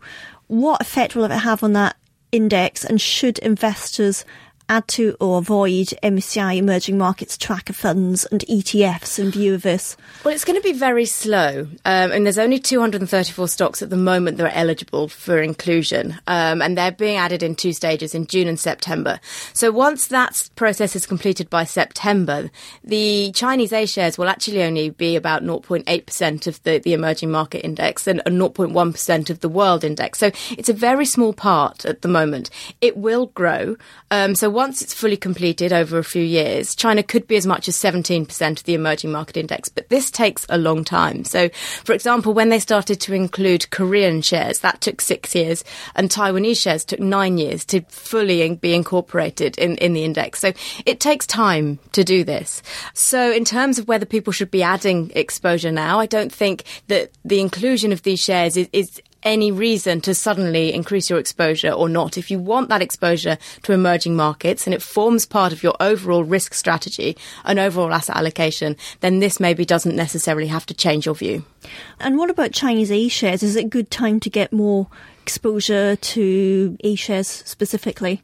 what 0.48 0.80
effect 0.80 1.14
will 1.14 1.24
it 1.24 1.30
have 1.30 1.62
on 1.62 1.72
that 1.74 1.96
index, 2.32 2.84
and 2.84 3.00
should 3.00 3.38
investors 3.40 4.24
add 4.72 4.88
to 4.88 5.14
or 5.20 5.38
avoid 5.38 5.88
MSCI 6.02 6.56
emerging 6.56 6.96
markets 6.96 7.36
tracker 7.36 7.74
funds 7.74 8.24
and 8.26 8.40
ETFs 8.48 9.18
in 9.18 9.30
view 9.30 9.52
of 9.52 9.62
this? 9.62 9.98
Well, 10.24 10.32
it's 10.32 10.46
going 10.46 10.58
to 10.58 10.62
be 10.62 10.72
very 10.72 11.04
slow. 11.04 11.68
Um, 11.84 12.10
and 12.10 12.24
there's 12.24 12.38
only 12.38 12.58
234 12.58 13.48
stocks 13.48 13.82
at 13.82 13.90
the 13.90 13.98
moment 13.98 14.38
that 14.38 14.46
are 14.46 14.56
eligible 14.56 15.08
for 15.08 15.42
inclusion. 15.42 16.18
Um, 16.26 16.62
and 16.62 16.76
they're 16.76 16.90
being 16.90 17.18
added 17.18 17.42
in 17.42 17.54
two 17.54 17.74
stages 17.74 18.14
in 18.14 18.26
June 18.26 18.48
and 18.48 18.58
September. 18.58 19.20
So 19.52 19.70
once 19.70 20.06
that 20.06 20.48
process 20.56 20.96
is 20.96 21.04
completed 21.04 21.50
by 21.50 21.64
September, 21.64 22.50
the 22.82 23.30
Chinese 23.32 23.74
A 23.74 23.84
shares 23.84 24.16
will 24.16 24.28
actually 24.28 24.62
only 24.62 24.88
be 24.88 25.16
about 25.16 25.42
0.8% 25.42 26.46
of 26.46 26.62
the, 26.62 26.78
the 26.78 26.94
emerging 26.94 27.30
market 27.30 27.62
index 27.62 28.06
and 28.06 28.22
0.1% 28.24 29.30
of 29.30 29.40
the 29.40 29.48
world 29.50 29.84
index. 29.84 30.18
So 30.18 30.30
it's 30.50 30.70
a 30.70 30.74
very 30.74 31.04
small 31.04 31.34
part 31.34 31.84
at 31.84 32.00
the 32.00 32.08
moment. 32.08 32.48
It 32.80 32.96
will 32.96 33.26
grow. 33.26 33.76
Um, 34.10 34.34
so 34.34 34.48
once 34.62 34.80
it's 34.80 34.94
fully 34.94 35.16
completed 35.16 35.72
over 35.72 35.98
a 35.98 36.04
few 36.04 36.22
years, 36.22 36.76
China 36.76 37.02
could 37.02 37.26
be 37.26 37.34
as 37.34 37.44
much 37.44 37.66
as 37.66 37.76
17% 37.76 38.58
of 38.58 38.62
the 38.62 38.74
emerging 38.74 39.10
market 39.10 39.36
index. 39.36 39.68
But 39.68 39.88
this 39.88 40.08
takes 40.08 40.46
a 40.48 40.56
long 40.56 40.84
time. 40.84 41.24
So, 41.24 41.48
for 41.82 41.92
example, 41.92 42.32
when 42.32 42.48
they 42.48 42.60
started 42.60 43.00
to 43.00 43.12
include 43.12 43.68
Korean 43.70 44.22
shares, 44.22 44.60
that 44.60 44.80
took 44.80 45.00
six 45.00 45.34
years, 45.34 45.64
and 45.96 46.08
Taiwanese 46.08 46.60
shares 46.60 46.84
took 46.84 47.00
nine 47.00 47.38
years 47.38 47.64
to 47.64 47.80
fully 47.88 48.54
be 48.54 48.72
incorporated 48.72 49.58
in, 49.58 49.78
in 49.78 49.94
the 49.94 50.04
index. 50.04 50.38
So 50.38 50.52
it 50.86 51.00
takes 51.00 51.26
time 51.26 51.80
to 51.90 52.04
do 52.04 52.22
this. 52.22 52.62
So, 52.94 53.32
in 53.32 53.44
terms 53.44 53.80
of 53.80 53.88
whether 53.88 54.06
people 54.06 54.32
should 54.32 54.52
be 54.52 54.62
adding 54.62 55.10
exposure 55.16 55.72
now, 55.72 55.98
I 55.98 56.06
don't 56.06 56.32
think 56.32 56.62
that 56.86 57.10
the 57.24 57.40
inclusion 57.40 57.90
of 57.90 58.02
these 58.02 58.20
shares 58.20 58.56
is, 58.56 58.68
is 58.72 59.02
any 59.22 59.52
reason 59.52 60.00
to 60.02 60.14
suddenly 60.14 60.72
increase 60.72 61.08
your 61.08 61.18
exposure 61.18 61.70
or 61.70 61.88
not. 61.88 62.18
If 62.18 62.30
you 62.30 62.38
want 62.38 62.68
that 62.68 62.82
exposure 62.82 63.38
to 63.62 63.72
emerging 63.72 64.16
markets 64.16 64.66
and 64.66 64.74
it 64.74 64.82
forms 64.82 65.26
part 65.26 65.52
of 65.52 65.62
your 65.62 65.74
overall 65.80 66.24
risk 66.24 66.54
strategy 66.54 67.16
and 67.44 67.58
overall 67.58 67.92
asset 67.92 68.16
allocation, 68.16 68.76
then 69.00 69.20
this 69.20 69.40
maybe 69.40 69.64
doesn't 69.64 69.96
necessarily 69.96 70.48
have 70.48 70.66
to 70.66 70.74
change 70.74 71.06
your 71.06 71.14
view. 71.14 71.44
And 72.00 72.18
what 72.18 72.30
about 72.30 72.52
Chinese 72.52 72.90
A 72.90 73.08
shares? 73.08 73.42
Is 73.42 73.56
it 73.56 73.64
a 73.66 73.68
good 73.68 73.90
time 73.90 74.20
to 74.20 74.30
get 74.30 74.52
more 74.52 74.88
exposure 75.22 75.96
to 75.96 76.76
A 76.80 76.94
shares 76.96 77.28
specifically? 77.28 78.22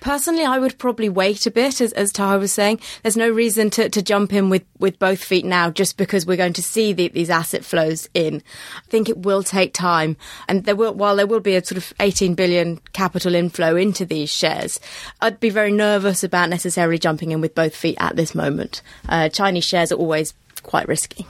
Personally, 0.00 0.44
I 0.44 0.58
would 0.58 0.78
probably 0.78 1.08
wait 1.08 1.46
a 1.46 1.50
bit, 1.50 1.80
as, 1.80 1.92
as 1.94 2.12
Taha 2.12 2.38
was 2.38 2.52
saying. 2.52 2.80
There's 3.02 3.16
no 3.16 3.30
reason 3.30 3.70
to, 3.70 3.88
to 3.88 4.02
jump 4.02 4.32
in 4.32 4.50
with, 4.50 4.64
with 4.78 4.98
both 4.98 5.24
feet 5.24 5.46
now 5.46 5.70
just 5.70 5.96
because 5.96 6.26
we're 6.26 6.36
going 6.36 6.52
to 6.52 6.62
see 6.62 6.92
the, 6.92 7.08
these 7.08 7.30
asset 7.30 7.64
flows 7.64 8.08
in. 8.12 8.42
I 8.76 8.88
think 8.90 9.08
it 9.08 9.18
will 9.18 9.42
take 9.42 9.72
time. 9.72 10.16
And 10.46 10.64
there 10.64 10.76
will, 10.76 10.94
while 10.94 11.16
there 11.16 11.26
will 11.26 11.40
be 11.40 11.56
a 11.56 11.64
sort 11.64 11.78
of 11.78 11.92
18 12.00 12.34
billion 12.34 12.78
capital 12.92 13.34
inflow 13.34 13.76
into 13.76 14.04
these 14.04 14.30
shares, 14.30 14.78
I'd 15.20 15.40
be 15.40 15.50
very 15.50 15.72
nervous 15.72 16.22
about 16.22 16.50
necessarily 16.50 16.98
jumping 16.98 17.32
in 17.32 17.40
with 17.40 17.54
both 17.54 17.74
feet 17.74 17.96
at 17.98 18.16
this 18.16 18.34
moment. 18.34 18.82
Uh, 19.08 19.30
Chinese 19.30 19.64
shares 19.64 19.90
are 19.90 19.96
always 19.96 20.34
quite 20.64 20.88
risky. 20.88 21.26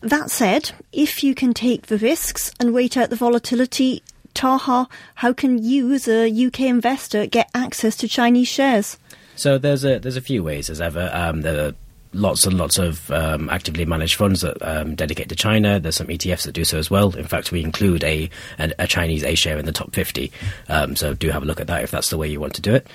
That 0.00 0.30
said, 0.30 0.72
if 0.92 1.22
you 1.22 1.34
can 1.34 1.52
take 1.52 1.86
the 1.86 1.98
risks 1.98 2.50
and 2.58 2.72
wait 2.72 2.96
out 2.96 3.10
the 3.10 3.16
volatility, 3.16 4.02
Taha, 4.36 4.86
how 5.16 5.32
can 5.32 5.62
you, 5.64 5.92
as 5.92 6.06
a 6.06 6.30
UK 6.30 6.60
investor, 6.60 7.26
get 7.26 7.50
access 7.54 7.96
to 7.96 8.06
Chinese 8.06 8.48
shares? 8.48 8.98
So 9.34 9.58
there's 9.58 9.84
a 9.84 9.98
there's 9.98 10.16
a 10.16 10.20
few 10.20 10.44
ways 10.44 10.70
as 10.70 10.80
ever. 10.80 11.10
Um, 11.12 11.40
there 11.40 11.68
are 11.68 11.72
lots 12.12 12.46
and 12.46 12.56
lots 12.56 12.78
of 12.78 13.10
um, 13.10 13.48
actively 13.50 13.84
managed 13.84 14.16
funds 14.16 14.42
that 14.42 14.56
um, 14.62 14.94
dedicate 14.94 15.28
to 15.30 15.36
China. 15.36 15.80
There's 15.80 15.96
some 15.96 16.06
ETFs 16.08 16.44
that 16.44 16.52
do 16.52 16.64
so 16.64 16.78
as 16.78 16.90
well. 16.90 17.16
In 17.16 17.26
fact, 17.26 17.50
we 17.50 17.62
include 17.62 18.04
a 18.04 18.30
a, 18.58 18.86
Chinese 18.86 19.24
A 19.24 19.34
share 19.34 19.58
in 19.58 19.64
the 19.64 19.72
top 19.72 19.94
50. 19.94 20.30
Um, 20.68 20.96
so 20.96 21.14
do 21.14 21.30
have 21.30 21.42
a 21.42 21.46
look 21.46 21.60
at 21.60 21.66
that 21.66 21.82
if 21.82 21.90
that's 21.90 22.10
the 22.10 22.18
way 22.18 22.28
you 22.28 22.40
want 22.40 22.54
to 22.54 22.62
do 22.62 22.74
it. 22.74 22.86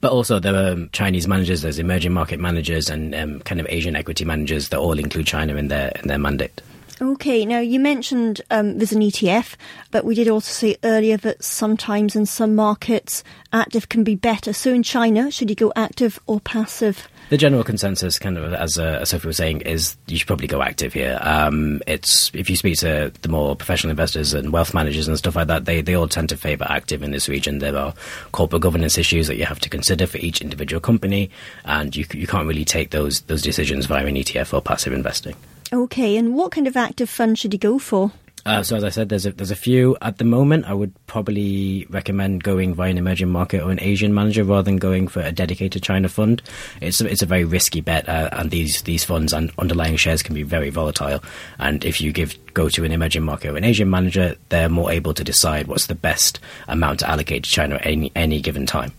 But 0.00 0.12
also 0.12 0.38
there 0.38 0.54
are 0.54 0.86
Chinese 0.92 1.26
managers, 1.26 1.62
there's 1.62 1.78
emerging 1.78 2.12
market 2.12 2.38
managers, 2.38 2.90
and 2.90 3.14
um, 3.14 3.40
kind 3.40 3.60
of 3.60 3.66
Asian 3.70 3.96
equity 3.96 4.24
managers 4.24 4.68
that 4.68 4.78
all 4.78 4.98
include 4.98 5.26
China 5.26 5.54
in 5.54 5.68
their 5.68 5.92
in 6.02 6.08
their 6.08 6.18
mandate. 6.18 6.60
Okay, 7.04 7.44
now 7.44 7.58
you 7.58 7.78
mentioned 7.78 8.40
um, 8.50 8.78
there's 8.78 8.92
an 8.92 9.02
ETF, 9.02 9.56
but 9.90 10.06
we 10.06 10.14
did 10.14 10.26
also 10.26 10.50
say 10.50 10.76
earlier 10.84 11.18
that 11.18 11.44
sometimes 11.44 12.16
in 12.16 12.24
some 12.24 12.54
markets 12.54 13.22
active 13.52 13.90
can 13.90 14.04
be 14.04 14.14
better. 14.14 14.54
So 14.54 14.72
in 14.72 14.82
China, 14.82 15.30
should 15.30 15.50
you 15.50 15.54
go 15.54 15.70
active 15.76 16.18
or 16.26 16.40
passive? 16.40 17.06
The 17.28 17.36
general 17.36 17.62
consensus, 17.62 18.18
kind 18.18 18.38
of 18.38 18.54
as, 18.54 18.78
uh, 18.78 19.04
Sophie 19.04 19.26
was 19.26 19.36
saying, 19.36 19.60
is 19.60 19.98
you 20.06 20.16
should 20.16 20.26
probably 20.26 20.46
go 20.46 20.62
active 20.62 20.94
here. 20.94 21.18
Um, 21.20 21.82
it's 21.86 22.30
if 22.32 22.48
you 22.48 22.56
speak 22.56 22.78
to 22.78 23.12
the 23.20 23.28
more 23.28 23.54
professional 23.54 23.90
investors 23.90 24.32
and 24.32 24.50
wealth 24.50 24.72
managers 24.72 25.06
and 25.06 25.18
stuff 25.18 25.36
like 25.36 25.48
that, 25.48 25.66
they, 25.66 25.82
they 25.82 25.94
all 25.94 26.08
tend 26.08 26.30
to 26.30 26.38
favour 26.38 26.66
active 26.70 27.02
in 27.02 27.10
this 27.10 27.28
region. 27.28 27.58
There 27.58 27.76
are 27.76 27.92
corporate 28.32 28.62
governance 28.62 28.96
issues 28.96 29.26
that 29.26 29.36
you 29.36 29.44
have 29.44 29.60
to 29.60 29.68
consider 29.68 30.06
for 30.06 30.16
each 30.18 30.40
individual 30.40 30.80
company, 30.80 31.30
and 31.66 31.94
you 31.94 32.06
you 32.14 32.26
can't 32.26 32.46
really 32.46 32.64
take 32.64 32.92
those 32.92 33.20
those 33.22 33.42
decisions 33.42 33.84
via 33.84 34.06
an 34.06 34.14
ETF 34.14 34.54
or 34.54 34.62
passive 34.62 34.94
investing. 34.94 35.36
Okay, 35.74 36.16
and 36.16 36.36
what 36.36 36.52
kind 36.52 36.68
of 36.68 36.76
active 36.76 37.10
fund 37.10 37.36
should 37.36 37.52
you 37.52 37.58
go 37.58 37.80
for? 37.80 38.12
Uh, 38.46 38.62
so 38.62 38.76
as 38.76 38.84
I 38.84 38.90
said, 38.90 39.08
there's 39.08 39.26
a, 39.26 39.32
there's 39.32 39.50
a 39.50 39.56
few 39.56 39.96
at 40.02 40.18
the 40.18 40.24
moment. 40.24 40.66
I 40.66 40.72
would 40.72 40.92
probably 41.08 41.84
recommend 41.90 42.44
going 42.44 42.74
via 42.74 42.90
an 42.90 42.98
emerging 42.98 43.30
market 43.30 43.60
or 43.60 43.72
an 43.72 43.80
Asian 43.80 44.14
manager 44.14 44.44
rather 44.44 44.62
than 44.62 44.76
going 44.76 45.08
for 45.08 45.20
a 45.20 45.32
dedicated 45.32 45.82
China 45.82 46.08
fund. 46.08 46.42
It's 46.80 47.00
a, 47.00 47.08
it's 47.08 47.22
a 47.22 47.26
very 47.26 47.42
risky 47.42 47.80
bet, 47.80 48.08
uh, 48.08 48.28
and 48.32 48.52
these 48.52 48.82
these 48.82 49.02
funds 49.02 49.32
and 49.32 49.50
underlying 49.58 49.96
shares 49.96 50.22
can 50.22 50.36
be 50.36 50.44
very 50.44 50.70
volatile. 50.70 51.24
And 51.58 51.84
if 51.84 52.00
you 52.00 52.12
give 52.12 52.36
go 52.54 52.68
to 52.68 52.84
an 52.84 52.92
emerging 52.92 53.24
market 53.24 53.48
or 53.48 53.56
an 53.56 53.64
Asian 53.64 53.90
manager, 53.90 54.36
they're 54.50 54.68
more 54.68 54.92
able 54.92 55.12
to 55.14 55.24
decide 55.24 55.66
what's 55.66 55.86
the 55.86 55.96
best 55.96 56.38
amount 56.68 57.00
to 57.00 57.10
allocate 57.10 57.42
to 57.42 57.50
China 57.50 57.76
at 57.76 57.86
any 57.86 58.12
any 58.14 58.40
given 58.40 58.64
time 58.64 58.92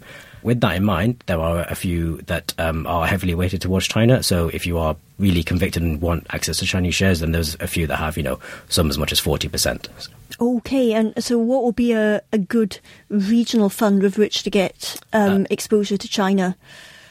with 0.46 0.62
that 0.62 0.76
in 0.76 0.84
mind, 0.84 1.24
there 1.26 1.40
are 1.40 1.62
a 1.62 1.74
few 1.74 2.18
that 2.28 2.54
um, 2.60 2.86
are 2.86 3.08
heavily 3.08 3.34
weighted 3.34 3.62
towards 3.62 3.88
China. 3.88 4.22
So 4.22 4.50
if 4.50 4.68
you 4.68 4.78
are 4.78 4.96
really 5.18 5.42
convicted 5.42 5.82
and 5.82 6.00
want 6.00 6.28
access 6.30 6.58
to 6.58 6.66
Chinese 6.66 6.94
shares, 6.94 7.22
then 7.22 7.32
there's 7.32 7.56
a 7.56 7.68
few 7.68 7.88
that 7.88 7.96
have, 7.96 8.16
you 8.16 8.22
know, 8.22 8.40
some 8.70 8.90
as 8.90 8.98
much 8.98 9.12
as 9.12 9.20
40%. 9.20 10.08
Okay, 10.40 10.94
and 10.94 11.14
so 11.24 11.40
what 11.40 11.64
will 11.64 11.72
be 11.72 11.94
a, 11.94 12.22
a 12.32 12.38
good 12.38 12.80
regional 13.10 13.70
fund 13.70 14.04
with 14.04 14.20
which 14.20 14.44
to 14.44 14.52
get 14.52 15.02
um, 15.14 15.42
uh, 15.42 15.46
exposure 15.50 15.98
to 15.98 16.08
China? 16.08 16.56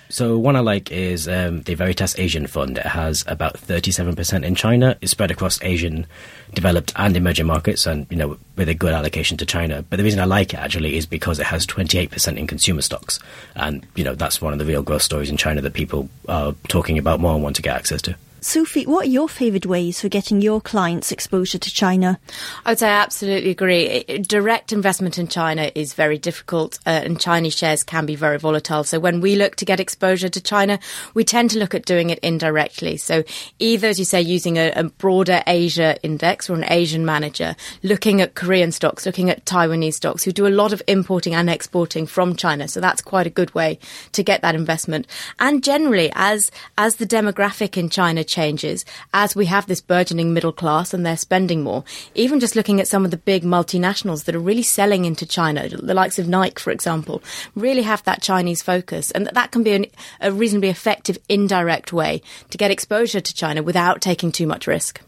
So 0.08 0.38
one 0.38 0.54
I 0.56 0.60
like 0.60 0.92
is 0.92 1.26
um, 1.28 1.62
the 1.62 1.74
Veritas 1.74 2.18
Asian 2.18 2.46
Fund. 2.46 2.78
It 2.78 2.86
has 2.86 3.24
about 3.26 3.54
37% 3.54 4.44
in 4.44 4.54
China. 4.54 4.96
It's 5.00 5.12
spread 5.12 5.30
across 5.30 5.60
Asian, 5.62 6.06
developed 6.52 6.92
and 6.96 7.16
emerging 7.16 7.46
markets, 7.46 7.86
and 7.86 8.06
you 8.10 8.16
know 8.16 8.38
with 8.56 8.68
a 8.68 8.74
good 8.74 8.92
allocation 8.92 9.36
to 9.38 9.46
China. 9.46 9.84
But 9.88 9.96
the 9.96 10.04
reason 10.04 10.20
I 10.20 10.24
like 10.24 10.52
it 10.54 10.60
actually 10.60 10.96
is 10.96 11.06
because 11.06 11.38
it 11.38 11.46
has 11.46 11.66
28% 11.66 12.36
in 12.36 12.46
consumer 12.46 12.82
stocks, 12.82 13.18
and 13.56 13.86
you 13.94 14.04
know 14.04 14.14
that's 14.14 14.40
one 14.40 14.52
of 14.52 14.58
the 14.58 14.66
real 14.66 14.82
growth 14.82 15.02
stories 15.02 15.30
in 15.30 15.36
China 15.36 15.60
that 15.62 15.72
people 15.72 16.08
are 16.28 16.54
talking 16.68 16.98
about 16.98 17.20
more 17.20 17.34
and 17.34 17.42
want 17.42 17.56
to 17.56 17.62
get 17.62 17.76
access 17.76 18.02
to. 18.02 18.16
Sophie, 18.44 18.84
what 18.84 19.06
are 19.06 19.08
your 19.08 19.26
favourite 19.26 19.64
ways 19.64 20.02
for 20.02 20.10
getting 20.10 20.42
your 20.42 20.60
clients 20.60 21.10
exposure 21.10 21.56
to 21.56 21.72
China? 21.72 22.20
I 22.66 22.72
would 22.72 22.78
say 22.78 22.88
I 22.88 23.00
absolutely 23.00 23.48
agree. 23.48 24.04
Direct 24.18 24.70
investment 24.70 25.18
in 25.18 25.28
China 25.28 25.72
is 25.74 25.94
very 25.94 26.18
difficult, 26.18 26.78
uh, 26.84 26.90
and 26.90 27.18
Chinese 27.18 27.56
shares 27.56 27.82
can 27.82 28.04
be 28.04 28.14
very 28.16 28.38
volatile. 28.38 28.84
So 28.84 29.00
when 29.00 29.22
we 29.22 29.34
look 29.34 29.56
to 29.56 29.64
get 29.64 29.80
exposure 29.80 30.28
to 30.28 30.40
China, 30.42 30.78
we 31.14 31.24
tend 31.24 31.52
to 31.52 31.58
look 31.58 31.74
at 31.74 31.86
doing 31.86 32.10
it 32.10 32.18
indirectly. 32.18 32.98
So 32.98 33.24
either, 33.60 33.88
as 33.88 33.98
you 33.98 34.04
say, 34.04 34.20
using 34.20 34.58
a, 34.58 34.72
a 34.76 34.84
broader 34.84 35.42
Asia 35.46 35.96
index 36.02 36.50
or 36.50 36.54
an 36.54 36.70
Asian 36.70 37.06
manager, 37.06 37.56
looking 37.82 38.20
at 38.20 38.34
Korean 38.34 38.72
stocks, 38.72 39.06
looking 39.06 39.30
at 39.30 39.46
Taiwanese 39.46 39.94
stocks, 39.94 40.22
who 40.22 40.32
do 40.32 40.46
a 40.46 40.48
lot 40.48 40.74
of 40.74 40.82
importing 40.86 41.34
and 41.34 41.48
exporting 41.48 42.06
from 42.06 42.36
China. 42.36 42.68
So 42.68 42.78
that's 42.78 43.00
quite 43.00 43.26
a 43.26 43.30
good 43.30 43.54
way 43.54 43.78
to 44.12 44.22
get 44.22 44.42
that 44.42 44.54
investment. 44.54 45.06
And 45.40 45.64
generally, 45.64 46.12
as 46.14 46.50
as 46.76 46.96
the 46.96 47.06
demographic 47.06 47.78
in 47.78 47.88
China 47.88 48.22
changes 48.34 48.84
as 49.12 49.36
we 49.36 49.46
have 49.46 49.66
this 49.66 49.80
burgeoning 49.80 50.34
middle 50.34 50.52
class 50.52 50.92
and 50.92 51.06
they're 51.06 51.16
spending 51.16 51.62
more. 51.62 51.84
Even 52.14 52.40
just 52.40 52.56
looking 52.56 52.80
at 52.80 52.88
some 52.88 53.04
of 53.04 53.12
the 53.12 53.16
big 53.16 53.44
multinationals 53.44 54.24
that 54.24 54.34
are 54.34 54.40
really 54.40 54.62
selling 54.62 55.04
into 55.04 55.24
China, 55.24 55.68
the 55.68 55.94
likes 55.94 56.18
of 56.18 56.28
Nike, 56.28 56.60
for 56.60 56.72
example, 56.72 57.22
really 57.54 57.82
have 57.82 58.02
that 58.04 58.22
Chinese 58.22 58.62
focus. 58.62 59.12
And 59.12 59.26
that 59.32 59.52
can 59.52 59.62
be 59.62 59.72
an, 59.72 59.86
a 60.20 60.32
reasonably 60.32 60.68
effective 60.68 61.16
indirect 61.28 61.92
way 61.92 62.22
to 62.50 62.58
get 62.58 62.72
exposure 62.72 63.20
to 63.20 63.34
China 63.34 63.62
without 63.62 64.00
taking 64.00 64.32
too 64.32 64.46
much 64.46 64.66
risk. 64.66 65.00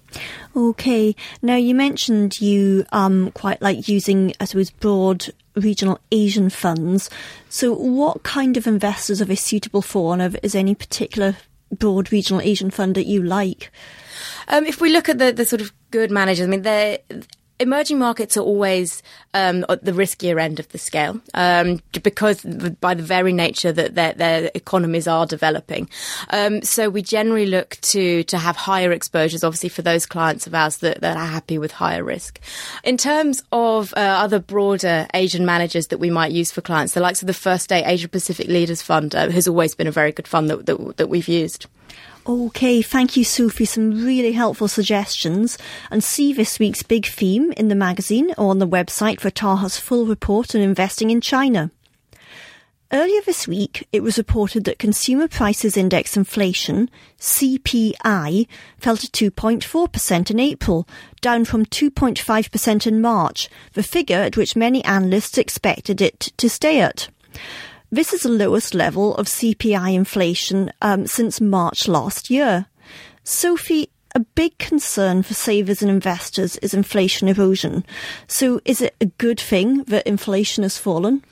Okay. 0.55 1.17
Now 1.43 1.57
you 1.57 1.75
mentioned 1.75 2.41
you 2.41 2.87
um, 2.93 3.33
quite 3.33 3.61
like 3.61 3.89
using, 3.89 4.33
I 4.41 4.45
suppose, 4.45 4.71
broad 4.71 5.27
regional 5.57 5.99
Asian 6.13 6.51
funds. 6.51 7.11
So, 7.49 7.75
what 7.75 8.23
kind 8.23 8.57
of 8.57 8.67
investors 8.67 9.21
are 9.21 9.25
they 9.27 9.37
suitable 9.37 9.83
for, 9.83 10.15
and 10.15 10.39
is 10.43 10.55
any 10.55 10.75
particular 10.75 11.37
broad 11.71 12.13
regional 12.13 12.41
Asian 12.41 12.71
fund 12.71 12.95
that 12.95 13.07
you 13.07 13.23
like? 13.23 13.71
Um, 14.49 14.65
if 14.65 14.81
we 14.81 14.91
look 14.91 15.09
at 15.09 15.19
the, 15.19 15.33
the 15.33 15.45
sort 15.45 15.61
of 15.61 15.73
good 15.91 16.11
managers, 16.11 16.47
I 16.47 16.51
mean, 16.51 16.63
they're 16.63 16.99
emerging 17.59 17.99
markets 17.99 18.37
are 18.37 18.43
always 18.43 19.03
um, 19.35 19.65
at 19.69 19.85
the 19.85 19.93
riskier 19.93 20.41
end 20.41 20.61
of 20.61 20.69
the 20.69 20.79
scale 20.79 21.21
um, 21.35 21.81
because 22.03 22.43
by 22.81 22.95
the 22.95 23.03
very 23.03 23.33
nature 23.33 23.73
that 23.73 23.95
their, 23.95 24.13
their 24.13 24.51
economies 24.55 25.07
are 25.07 25.27
developing. 25.27 25.89
Um, 26.31 26.63
so 26.63 26.89
we 26.89 27.03
generally 27.03 27.47
look 27.47 27.79
to 27.83 28.25
to 28.25 28.39
have 28.39 28.57
higher 28.57 28.93
exposures, 28.93 29.45
obviously 29.45 29.69
for 29.69 29.83
those 29.83 30.07
clients 30.07 30.47
of 30.47 30.55
ours 30.55 30.79
that, 30.79 31.01
that 31.01 31.17
are 31.17 31.27
happy 31.27 31.59
with 31.59 31.73
higher 31.73 32.05
risk. 32.05 32.41
In 32.85 32.97
terms 32.97 33.43
of 33.53 33.93
uh, 33.95 34.01
other 34.01 34.39
broader 34.39 35.07
Asian 35.15 35.45
managers 35.47 35.89
that 35.89 35.99
we 35.99 36.11
might 36.11 36.33
use 36.33 36.51
for 36.51 36.61
clients, 36.61 36.95
the 36.95 37.01
likes 37.01 37.23
of 37.23 37.27
the 37.27 37.35
First 37.35 37.65
State 37.65 37.85
Asia 37.87 38.09
Pacific 38.09 38.49
Leaders 38.49 38.83
Fund 38.83 39.15
uh, 39.15 39.31
has 39.31 39.49
always 39.49 39.75
been 39.75 39.87
a 39.87 39.93
very 39.93 40.13
good 40.13 40.29
fund 40.29 40.51
that, 40.51 40.67
that, 40.67 40.97
that 40.97 41.09
we've 41.09 41.29
used. 41.29 41.67
Okay, 42.29 42.83
thank 42.83 43.17
you, 43.17 43.23
Sophie. 43.23 43.65
Some 43.65 44.05
really 44.05 44.33
helpful 44.33 44.67
suggestions. 44.67 45.57
And 45.93 46.03
see 46.03 46.33
this 46.33 46.59
week's 46.59 46.83
big 46.83 47.07
theme 47.07 47.53
in 47.53 47.69
the 47.69 47.77
magazine 47.77 48.35
or 48.37 48.51
on 48.51 48.59
the 48.59 48.67
website 48.67 49.21
for 49.21 49.31
Taha's 49.31 49.79
full 49.79 50.07
report 50.07 50.53
on 50.53 50.61
investing 50.61 51.11
in 51.11 51.21
China. 51.21 51.71
Earlier 52.93 53.21
this 53.23 53.47
week, 53.47 53.87
it 53.93 54.03
was 54.03 54.19
reported 54.19 54.65
that 54.65 54.81
Consumer 54.81 55.29
Prices 55.29 55.77
Index 55.77 56.17
inflation, 56.17 56.91
CPI, 57.21 58.49
fell 58.79 58.97
to 58.97 59.31
2.4% 59.31 60.31
in 60.31 60.41
April, 60.41 60.89
down 61.21 61.45
from 61.45 61.65
2.5% 61.65 62.87
in 62.89 63.01
March, 63.01 63.49
the 63.75 63.85
figure 63.85 64.19
at 64.19 64.37
which 64.37 64.57
many 64.57 64.85
analysts 64.85 65.39
expected 65.39 66.01
it 66.01 66.33
to 66.37 66.51
stay 66.51 66.81
at. 66.81 67.09
This 67.91 68.13
is 68.13 68.23
the 68.23 68.29
lowest 68.29 68.75
level 68.75 69.15
of 69.15 69.27
CPI 69.27 69.95
inflation 69.95 70.73
um, 70.83 71.07
since 71.07 71.41
March 71.41 71.87
last 71.87 72.31
year. 72.31 72.67
Sophie, 73.23 73.91
a 74.15 74.21
big 74.21 74.59
concern 74.59 75.23
for 75.23 75.35
savers 75.35 75.83
and 75.83 75.91
investors 75.91 76.57
is 76.59 76.75
inflation 76.75 77.29
erosion. 77.29 77.85
So 78.27 78.61
is 78.65 78.81
it 78.81 78.97
a 79.01 79.07
good 79.07 79.39
thing 79.39 79.85
that 79.85 80.07
inflation 80.07 80.63
has 80.63 80.79
fallen? 80.79 81.23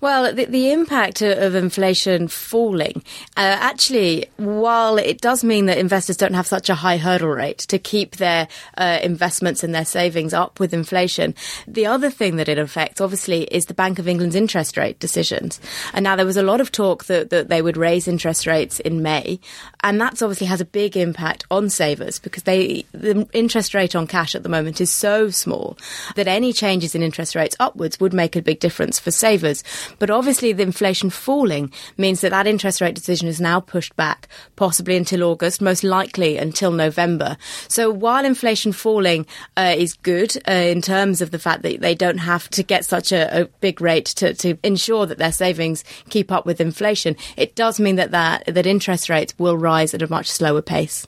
Well, 0.00 0.34
the, 0.34 0.46
the 0.46 0.72
impact 0.72 1.20
of 1.20 1.54
inflation 1.54 2.28
falling, 2.28 3.02
uh, 3.36 3.58
actually, 3.60 4.26
while 4.38 4.96
it 4.96 5.20
does 5.20 5.44
mean 5.44 5.66
that 5.66 5.76
investors 5.76 6.16
don't 6.16 6.32
have 6.32 6.46
such 6.46 6.70
a 6.70 6.74
high 6.74 6.96
hurdle 6.96 7.28
rate 7.28 7.58
to 7.58 7.78
keep 7.78 8.16
their 8.16 8.48
uh, 8.78 8.98
investments 9.02 9.62
and 9.62 9.74
their 9.74 9.84
savings 9.84 10.32
up 10.32 10.58
with 10.58 10.72
inflation, 10.72 11.34
the 11.68 11.84
other 11.84 12.10
thing 12.10 12.36
that 12.36 12.48
it 12.48 12.58
affects, 12.58 13.00
obviously, 13.00 13.42
is 13.44 13.66
the 13.66 13.74
Bank 13.74 13.98
of 13.98 14.08
England's 14.08 14.36
interest 14.36 14.78
rate 14.78 14.98
decisions. 15.00 15.60
And 15.92 16.02
now 16.02 16.16
there 16.16 16.24
was 16.24 16.38
a 16.38 16.42
lot 16.42 16.62
of 16.62 16.72
talk 16.72 17.04
that, 17.04 17.28
that 17.28 17.48
they 17.48 17.60
would 17.60 17.76
raise 17.76 18.08
interest 18.08 18.46
rates 18.46 18.80
in 18.80 19.02
May, 19.02 19.38
and 19.82 20.00
that's 20.00 20.22
obviously 20.22 20.46
has 20.46 20.62
a 20.62 20.66
big 20.66 20.96
impact 20.96 21.44
on 21.50 21.68
savers 21.68 22.18
because 22.18 22.44
they 22.44 22.84
the 22.92 23.28
interest 23.32 23.74
rate 23.74 23.94
on 23.94 24.06
cash 24.06 24.34
at 24.34 24.42
the 24.42 24.48
moment 24.48 24.80
is 24.80 24.92
so 24.92 25.30
small 25.30 25.76
that 26.16 26.28
any 26.28 26.52
changes 26.52 26.94
in 26.94 27.02
interest 27.02 27.34
rates 27.34 27.56
upwards 27.60 28.00
would 28.00 28.14
make 28.14 28.36
a 28.36 28.42
big 28.42 28.60
difference 28.60 28.98
for 28.98 29.10
savers. 29.10 29.62
But 29.98 30.10
obviously, 30.10 30.52
the 30.52 30.62
inflation 30.62 31.10
falling 31.10 31.72
means 31.96 32.20
that 32.20 32.30
that 32.30 32.46
interest 32.46 32.80
rate 32.80 32.94
decision 32.94 33.28
is 33.28 33.40
now 33.40 33.60
pushed 33.60 33.94
back, 33.96 34.28
possibly 34.56 34.96
until 34.96 35.24
August, 35.24 35.60
most 35.60 35.84
likely 35.84 36.36
until 36.36 36.70
November. 36.70 37.36
So 37.68 37.90
while 37.90 38.24
inflation 38.24 38.72
falling 38.72 39.26
uh, 39.56 39.74
is 39.76 39.94
good 39.94 40.36
uh, 40.48 40.52
in 40.52 40.82
terms 40.82 41.20
of 41.20 41.30
the 41.30 41.38
fact 41.38 41.62
that 41.62 41.80
they 41.80 41.94
don't 41.94 42.18
have 42.18 42.48
to 42.50 42.62
get 42.62 42.84
such 42.84 43.12
a, 43.12 43.42
a 43.42 43.44
big 43.60 43.80
rate 43.80 44.06
to, 44.06 44.34
to 44.34 44.56
ensure 44.62 45.06
that 45.06 45.18
their 45.18 45.32
savings 45.32 45.84
keep 46.08 46.32
up 46.32 46.46
with 46.46 46.60
inflation, 46.60 47.16
it 47.36 47.54
does 47.54 47.80
mean 47.80 47.96
that, 47.96 48.10
that, 48.10 48.44
that 48.46 48.66
interest 48.66 49.08
rates 49.08 49.34
will 49.38 49.56
rise 49.56 49.94
at 49.94 50.02
a 50.02 50.10
much 50.10 50.30
slower 50.30 50.62
pace. 50.62 51.06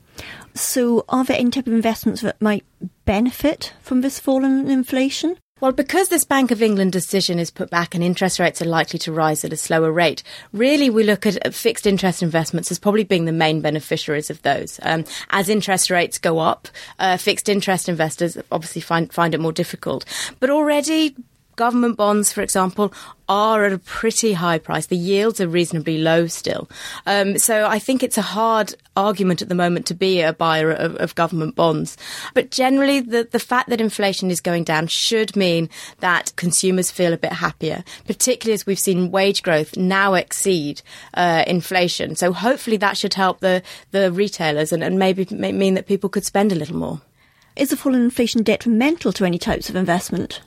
So, 0.55 1.03
are 1.09 1.23
there 1.23 1.39
any 1.39 1.49
type 1.49 1.65
of 1.65 1.73
investments 1.73 2.21
that 2.21 2.39
might 2.39 2.63
benefit 3.05 3.73
from 3.81 4.01
this 4.01 4.19
fall 4.19 4.43
in 4.43 4.69
inflation? 4.69 5.37
Well, 5.63 5.71
because 5.71 6.09
this 6.09 6.25
Bank 6.25 6.51
of 6.51 6.61
England 6.61 6.91
decision 6.91 7.39
is 7.39 7.49
put 7.49 7.69
back 7.69 7.95
and 7.95 8.03
interest 8.03 8.37
rates 8.37 8.61
are 8.61 8.65
likely 8.65 8.99
to 8.99 9.13
rise 9.13 9.45
at 9.45 9.53
a 9.53 9.55
slower 9.55 9.93
rate, 9.93 10.21
really 10.51 10.89
we 10.89 11.05
look 11.05 11.25
at 11.25 11.53
fixed 11.53 11.87
interest 11.87 12.21
investments 12.21 12.69
as 12.69 12.77
probably 12.77 13.05
being 13.05 13.23
the 13.23 13.31
main 13.31 13.61
beneficiaries 13.61 14.29
of 14.29 14.41
those. 14.41 14.77
Um, 14.83 15.05
as 15.29 15.47
interest 15.47 15.89
rates 15.89 16.17
go 16.17 16.39
up, 16.39 16.67
uh, 16.99 17.15
fixed 17.15 17.47
interest 17.47 17.87
investors 17.87 18.37
obviously 18.51 18.81
find 18.81 19.13
find 19.13 19.33
it 19.33 19.39
more 19.39 19.53
difficult. 19.53 20.03
But 20.41 20.49
already 20.49 21.15
government 21.55 21.97
bonds, 21.97 22.31
for 22.31 22.41
example, 22.41 22.93
are 23.29 23.63
at 23.63 23.73
a 23.73 23.79
pretty 23.79 24.33
high 24.33 24.57
price. 24.57 24.87
The 24.87 24.97
yields 24.97 25.39
are 25.39 25.47
reasonably 25.47 25.97
low 25.97 26.27
still. 26.27 26.69
Um, 27.05 27.37
so 27.37 27.65
I 27.65 27.79
think 27.79 28.03
it's 28.03 28.17
a 28.17 28.21
hard 28.21 28.75
argument 28.95 29.41
at 29.41 29.49
the 29.49 29.55
moment 29.55 29.85
to 29.87 29.93
be 29.93 30.21
a 30.21 30.33
buyer 30.33 30.71
of, 30.71 30.95
of, 30.97 31.15
government 31.15 31.55
bonds. 31.55 31.97
But 32.33 32.51
generally, 32.51 32.99
the, 32.99 33.27
the 33.31 33.39
fact 33.39 33.69
that 33.69 33.81
inflation 33.81 34.29
is 34.29 34.39
going 34.39 34.65
down 34.65 34.87
should 34.87 35.35
mean 35.35 35.69
that 35.99 36.33
consumers 36.35 36.91
feel 36.91 37.13
a 37.13 37.17
bit 37.17 37.33
happier, 37.33 37.83
particularly 38.05 38.53
as 38.53 38.65
we've 38.65 38.77
seen 38.77 39.11
wage 39.11 39.41
growth 39.41 39.77
now 39.77 40.13
exceed 40.13 40.81
uh, 41.13 41.43
inflation. 41.47 42.15
So 42.15 42.33
hopefully 42.33 42.77
that 42.77 42.97
should 42.97 43.13
help 43.13 43.39
the, 43.39 43.63
the 43.91 44.11
retailers 44.11 44.71
and, 44.71 44.83
and 44.83 44.99
maybe 44.99 45.25
mean 45.25 45.73
that 45.75 45.87
people 45.87 46.09
could 46.09 46.25
spend 46.25 46.51
a 46.51 46.55
little 46.55 46.77
more. 46.77 47.01
Is 47.55 47.69
the 47.69 47.77
fall 47.77 47.93
in 47.93 48.01
inflation 48.01 48.41
detrimental 48.41 49.13
to 49.13 49.25
any 49.25 49.37
types 49.37 49.69
of 49.69 49.75
investment? 49.75 50.41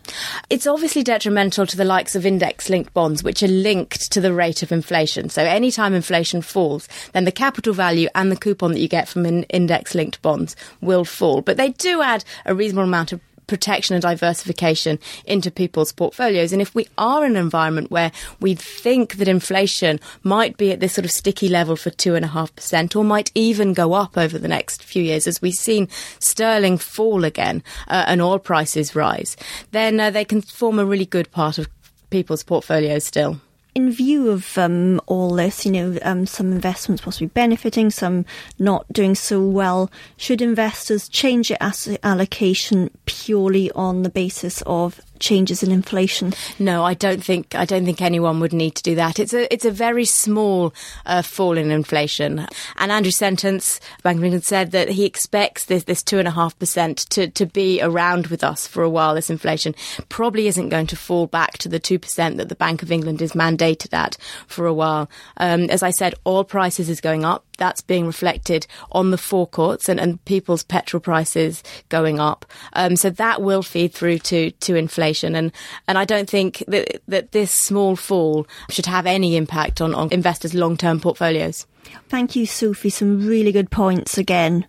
It's 0.51 0.67
obviously 0.67 1.05
detrimental 1.05 1.65
to 1.65 1.77
the 1.77 1.85
likes 1.85 2.17
of 2.17 2.27
index 2.27 2.69
linked 2.69 2.93
bonds, 2.95 3.23
which 3.23 3.45
are 3.45 3.49
linked 3.49 4.11
to 4.11 4.21
the 4.21 4.33
rate 4.33 4.65
of 4.65 4.73
inflation. 4.73 5.29
So 5.29 5.45
anytime 5.45 5.95
inflation 5.95 6.43
falls, 6.43 6.89
then 7.13 7.25
the 7.25 7.31
capital 7.31 7.75
value 7.75 8.09
and 8.17 8.33
the 8.33 8.37
coupon 8.37 8.73
that 8.73 8.81
you 8.81 8.89
get 8.89 9.07
from 9.07 9.25
index 9.25 9.95
linked 9.95 10.21
bonds 10.21 10.57
will 10.81 11.05
fall. 11.05 11.43
But 11.43 11.59
they 11.59 11.69
do 11.69 12.03
add 12.03 12.25
a 12.45 12.57
reasonable 12.57 12.83
amount 12.83 13.13
of 13.13 13.21
protection 13.47 13.95
and 13.95 14.03
diversification 14.03 14.99
into 15.25 15.51
people's 15.51 15.93
portfolios. 15.93 16.53
And 16.53 16.63
if 16.63 16.75
we 16.75 16.89
are 16.99 17.25
in 17.25 17.33
an 17.33 17.43
environment 17.43 17.91
where 17.91 18.13
we 18.41 18.55
think 18.55 19.17
that 19.17 19.29
inflation 19.29 20.01
might 20.23 20.57
be 20.57 20.73
at 20.73 20.81
this 20.81 20.95
sort 20.95 21.05
of 21.05 21.11
sticky 21.11 21.49
level 21.49 21.77
for 21.77 21.91
two 21.91 22.15
and 22.15 22.25
a 22.25 22.29
half 22.29 22.55
percent, 22.55 22.97
or 22.97 23.05
might 23.05 23.31
even 23.35 23.73
go 23.73 23.93
up 23.93 24.17
over 24.17 24.39
the 24.39 24.49
next 24.49 24.83
few 24.83 25.03
years, 25.03 25.27
as 25.27 25.41
we've 25.41 25.55
seen 25.55 25.89
sterling 26.19 26.79
fall 26.79 27.25
again 27.25 27.63
uh, 27.89 28.05
and 28.07 28.21
oil 28.21 28.39
prices 28.39 28.95
rise, 28.95 29.37
then 29.73 29.99
uh, 30.01 30.11
they 30.11 30.25
can 30.25 30.41
form 30.41 30.79
a 30.79 30.85
really 30.85 31.07
good 31.07 31.31
part 31.31 31.59
of 31.59 31.69
people's 32.11 32.43
portfolios 32.43 33.05
still 33.05 33.41
in 33.77 33.91
view 33.91 34.31
of 34.31 34.57
um, 34.57 34.99
all 35.05 35.35
this, 35.35 35.67
you 35.67 35.71
know, 35.71 35.99
um, 36.01 36.25
some 36.25 36.51
investments 36.51 37.05
possibly 37.05 37.27
benefiting, 37.27 37.91
some 37.91 38.25
not 38.59 38.91
doing 38.91 39.15
so 39.15 39.47
well, 39.47 39.91
should 40.17 40.41
investors 40.41 41.11
change 41.11 41.51
their 41.51 41.59
asset 41.61 42.01
allocation 42.03 42.89
purely 43.05 43.71
on 43.73 44.03
the 44.03 44.09
basis 44.09 44.63
of 44.65 44.99
changes 45.21 45.63
in 45.63 45.73
inflation? 45.73 46.33
No, 46.59 46.85
I 46.85 46.95
don't 46.95 47.23
think 47.23 47.55
I 47.55 47.65
don't 47.65 47.85
think 47.85 48.03
anyone 48.03 48.41
would 48.41 48.53
need 48.53 48.75
to 48.77 48.83
do 48.83 48.95
that. 48.97 49.19
It's 49.19 49.33
a 49.33 49.53
it's 49.53 49.65
a 49.65 49.71
very 49.71 50.05
small 50.05 50.75
uh, 51.07 51.23
fall 51.23 51.57
in 51.57 51.71
inflation. 51.71 52.47
And 52.77 52.93
Andrew 52.93 53.13
Sentance, 53.13 53.81
Bank 54.03 54.19
of 54.19 54.25
England, 54.25 54.45
said 54.45 54.73
that 54.73 54.91
he 54.91 55.05
expects 55.05 55.65
this 55.67 55.85
this 55.85 56.03
two 56.03 56.19
and 56.19 56.29
a 56.29 56.33
half 56.33 56.59
percent 56.59 56.99
to 57.11 57.29
to 57.29 57.47
be 57.47 57.81
around 57.83 58.27
with 58.29 58.45
us 58.45 58.67
for 58.67 58.83
a 58.83 58.91
while. 58.91 59.15
This 59.15 59.31
inflation 59.31 59.75
probably 60.09 60.47
isn't 60.49 60.69
going 60.69 60.87
to 60.89 60.97
fall 60.97 61.27
back 61.27 61.59
to 61.59 61.69
the 61.69 61.79
two 61.79 61.99
percent 61.99 62.37
that 62.37 62.49
the 62.49 62.55
Bank 62.55 62.83
of 62.83 62.93
England 62.93 63.23
is 63.23 63.33
mandated 63.33 63.95
at 63.95 64.17
for 64.47 64.67
a 64.67 64.75
while. 64.75 65.09
Um, 65.39 65.71
as 65.71 65.83
I 65.83 65.91
said, 65.91 66.15
oil 66.27 66.45
prices 66.45 66.89
is 66.89 67.01
going 67.01 67.25
up 67.25 67.46
that's 67.57 67.81
being 67.81 68.07
reflected 68.07 68.67
on 68.93 69.11
the 69.11 69.19
forecourts 69.19 69.89
and, 69.89 69.99
and 70.01 70.25
people's 70.25 70.63
petrol 70.63 71.01
prices 71.01 71.63
going 71.89 72.21
up. 72.21 72.45
Um, 72.73 72.97
so 72.97 73.11
that 73.11 73.43
will 73.43 73.63
feed 73.63 73.93
through 73.93 74.19
to, 74.21 74.51
to 74.51 74.77
inflation. 74.77 75.35
And, 75.35 75.53
and 75.89 75.99
I 75.99 76.05
don't 76.05 76.29
think 76.29 76.63
that, 76.69 77.03
that 77.09 77.33
this 77.33 77.51
small 77.51 77.97
fall 77.97 78.47
should 78.71 78.87
have 78.87 79.07
any 79.07 79.37
impact 79.37 79.81
on, 79.81 79.95
on 79.95 80.13
investors' 80.13 80.55
long 80.55 80.77
term 80.77 81.01
portfolios. 81.01 81.67
Thank 82.09 82.37
you, 82.37 82.47
Sophie. 82.47 82.91
Some 82.91 83.27
really 83.27 83.53
good 83.53 83.71
points 83.71 84.19
again. 84.19 84.67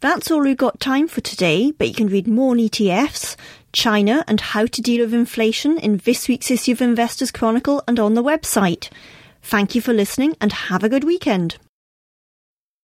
That's 0.00 0.30
all 0.30 0.40
we've 0.40 0.56
got 0.56 0.80
time 0.80 1.08
for 1.08 1.20
today, 1.20 1.72
but 1.72 1.88
you 1.88 1.94
can 1.94 2.06
read 2.06 2.28
more 2.28 2.52
on 2.52 2.58
ETFs, 2.58 3.36
China, 3.72 4.24
and 4.28 4.40
how 4.40 4.66
to 4.66 4.82
deal 4.82 5.04
with 5.04 5.14
inflation 5.14 5.78
in 5.78 5.98
this 5.98 6.28
week's 6.28 6.50
issue 6.50 6.72
of 6.72 6.82
Investors 6.82 7.30
Chronicle 7.30 7.82
and 7.86 7.98
on 7.98 8.14
the 8.14 8.22
website. 8.22 8.90
Thank 9.42 9.74
you 9.74 9.80
for 9.80 9.92
listening 9.92 10.36
and 10.40 10.52
have 10.52 10.84
a 10.84 10.88
good 10.88 11.04
weekend. 11.04 11.56